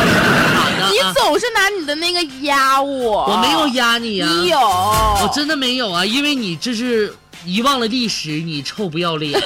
[0.90, 9.38] 你啊，总是拿你的那个压我，我没有压你啊、你有，我真的没有啊，因为你这是遗忘了历史，你臭不要脸。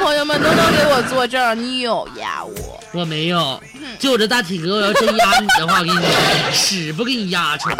[0.00, 2.80] 朋友们都能给我作证，你有压我。
[2.92, 3.62] 我没有，
[3.98, 7.76] 就我这大体格，我要真压你的话，我跟你讲，屎不给你压出来。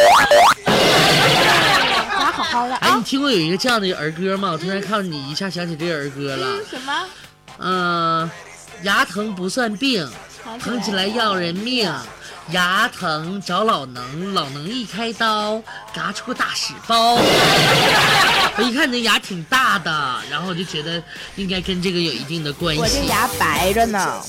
[2.18, 3.02] 咱好好的哎，你啊。
[3.04, 4.50] 听过有一个这样的儿歌吗？
[4.52, 6.46] 我突然看到你，一下想起这个儿歌了。
[6.46, 6.92] 嗯，什么？
[7.58, 8.30] 嗯、
[8.82, 10.08] 牙疼不算病，
[10.62, 11.90] 疼起来要人命。
[12.50, 15.62] 牙疼找老能，老能一开刀，
[15.94, 17.16] 嘎出个大屎包。
[18.60, 21.02] 我一看你的牙挺大的，然后我就觉得
[21.36, 22.80] 应该跟这个有一定的关系。
[22.82, 24.22] 我这牙白着呢。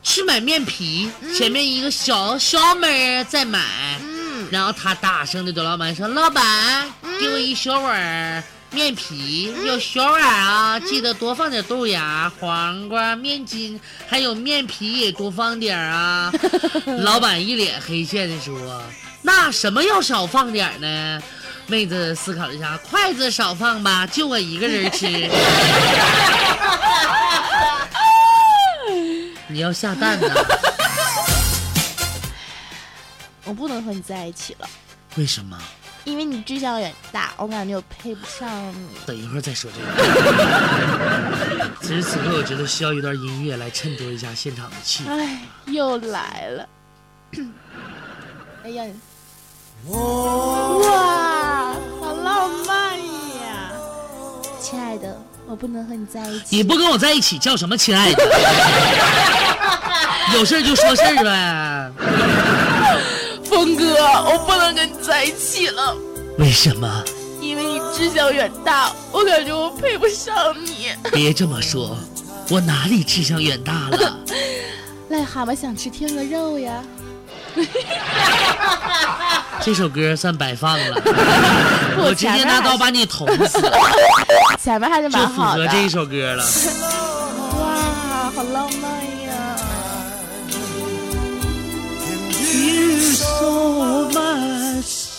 [0.00, 3.60] 去买面皮，前面一个小小妹儿在买，
[4.00, 6.90] 嗯，然后她大声的对老板说：“老板，
[7.20, 16.32] 给我一小碗儿面皮，要小碗啊，记得多放点豆芽、黄瓜、面筋，还有面皮也多放点儿啊。
[17.02, 18.82] ”老板一脸黑线的说
[19.20, 21.22] ：“那什么要少放点儿呢？”
[21.68, 25.06] 妹子思考了一下，筷子少放吧，就我一个人吃。
[29.46, 30.26] 你要下蛋呢？
[33.44, 34.68] 我不能和你在一起了，
[35.16, 35.58] 为什么？
[36.04, 38.88] 因为你志向远大，我感觉我配不上你。
[39.04, 39.86] 等一会儿再说这个。
[41.82, 45.10] 此时此刻，我觉得需要一段音乐来衬托一下现场的气氛。
[45.10, 46.66] 哎，又来了。
[48.64, 48.84] 哎呀，
[49.84, 51.37] 我
[51.68, 53.70] 哇，好浪漫呀！
[54.58, 56.56] 亲爱的，我不能和你在一起。
[56.56, 58.24] 你不跟我在一起，叫什么亲爱的？
[60.34, 61.92] 有事儿就说事儿呗。
[63.44, 63.84] 峰哥，
[64.30, 65.94] 我不能跟你在一起了，
[66.38, 67.04] 为什么？
[67.40, 70.88] 因为你志向远大，我感觉我配不上你。
[71.12, 71.98] 别这么说，
[72.48, 74.18] 我哪里志向远大了？
[75.10, 76.82] 癞蛤蟆想吃天鹅肉呀！
[79.60, 81.02] 这首歌算白放了，
[81.98, 83.78] 我直接拿刀把你捅死了，
[84.62, 85.64] 前面还是就蛮好的。
[85.64, 86.44] 符合这一首歌了。
[87.60, 88.90] 哇，好浪漫
[89.26, 89.32] 呀
[92.30, 95.18] ！You so much。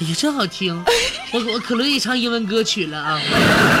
[0.00, 0.84] 哎呀，真好听！
[1.32, 3.18] 我我可乐意唱英文歌曲了啊！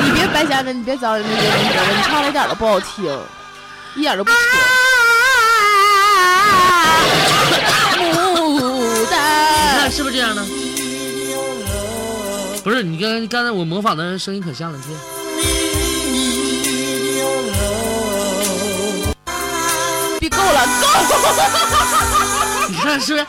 [0.04, 3.04] 你别白瞎了，你别找人家英文歌了，你唱的一点都不好听，
[3.96, 4.36] 一点都不扯。
[9.98, 10.40] 是不是这样的？
[12.62, 14.96] 不是，你刚刚才我模仿的声音可像了，你听。
[20.20, 20.86] 别够了，够！
[22.70, 23.26] 你看是不是？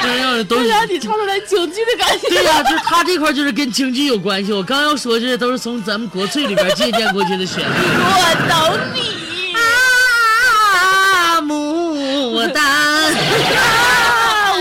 [0.00, 2.30] 对呀，都是让你唱出来京剧的感觉。
[2.30, 4.50] 对呀、就他这块就是跟京剧有关系。
[4.50, 7.64] 我刚要说这都是从咱们国粹里边借鉴过去的旋律。
[7.68, 9.52] 我懂你。
[9.52, 12.93] 啊，牡丹。
[13.42, 14.56] 啊，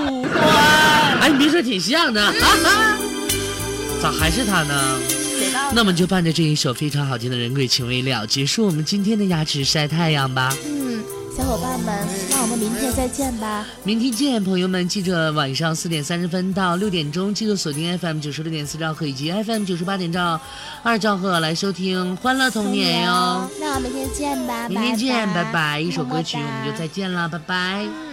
[0.00, 1.20] 五官。
[1.20, 2.96] 哎，你别说挺像的，哈哈。
[4.00, 4.98] 咋还是他呢？
[5.74, 10.54] 那么就伴着这一首非常好听的《人鬼情未了》，结束我们今天的牙齿晒太阳吧。
[10.64, 11.02] 嗯，
[11.36, 13.64] 小伙伴们，那我们明天再见吧。
[13.84, 14.86] 明天见，朋友们！
[14.88, 20.38] 记着晚上四点三十分到六点钟，记得锁定 FM 九十六点四兆赫以及 FM 九十八点兆
[20.82, 23.48] 二兆赫来收听《欢乐童年》哟。
[23.60, 25.80] 那我们明天见吧，明天见，拜拜拜！
[25.80, 28.11] 一首歌曲我们就再见了，拜拜。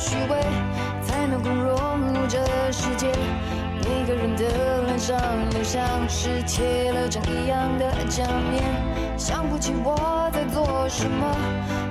[0.00, 0.40] 虚伪，
[1.06, 2.38] 才能够融入这
[2.72, 3.12] 世界。
[3.84, 5.14] 每个人的脸上
[5.50, 8.64] 都像是贴了张一样的假面，
[9.18, 11.36] 想不起我在做什么，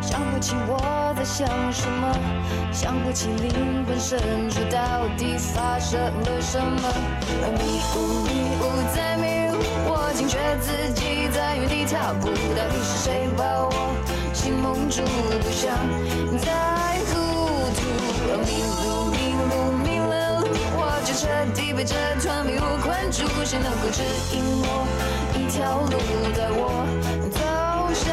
[0.02, 2.12] 想不起我在想什么，
[2.72, 4.18] 想不起灵魂深
[4.50, 6.90] 处到底发生了什么。
[7.60, 13.94] 迷雾迷雾在迷雾，我惊觉自己在原地踏步，到底是谁把我
[14.34, 15.04] 心蒙住，
[15.42, 15.70] 不想
[16.40, 16.99] 再
[21.20, 24.02] 彻底被这团迷雾困住，谁能够指
[24.32, 24.88] 引我
[25.36, 26.00] 一条路，
[26.34, 26.88] 带我
[27.30, 27.40] 走
[27.94, 28.08] 向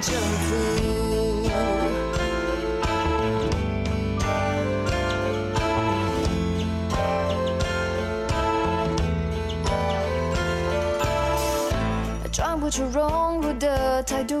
[0.00, 0.46] 征服？
[12.32, 14.40] 装不出融入的态度，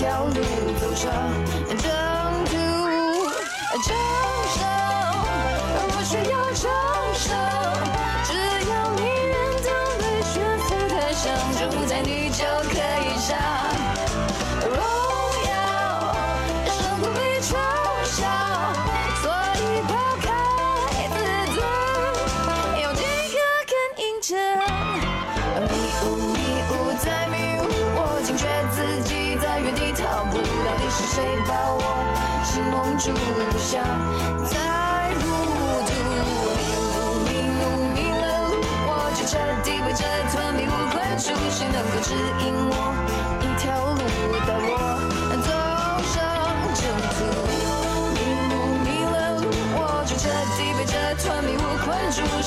[0.00, 0.32] 条路
[0.80, 1.12] 走上
[1.76, 1.90] 征
[2.46, 2.56] 途？
[3.86, 4.69] 征，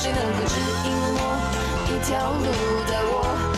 [0.04, 1.18] 谁能够指引我
[1.86, 2.44] 一条路，
[2.86, 3.53] 带我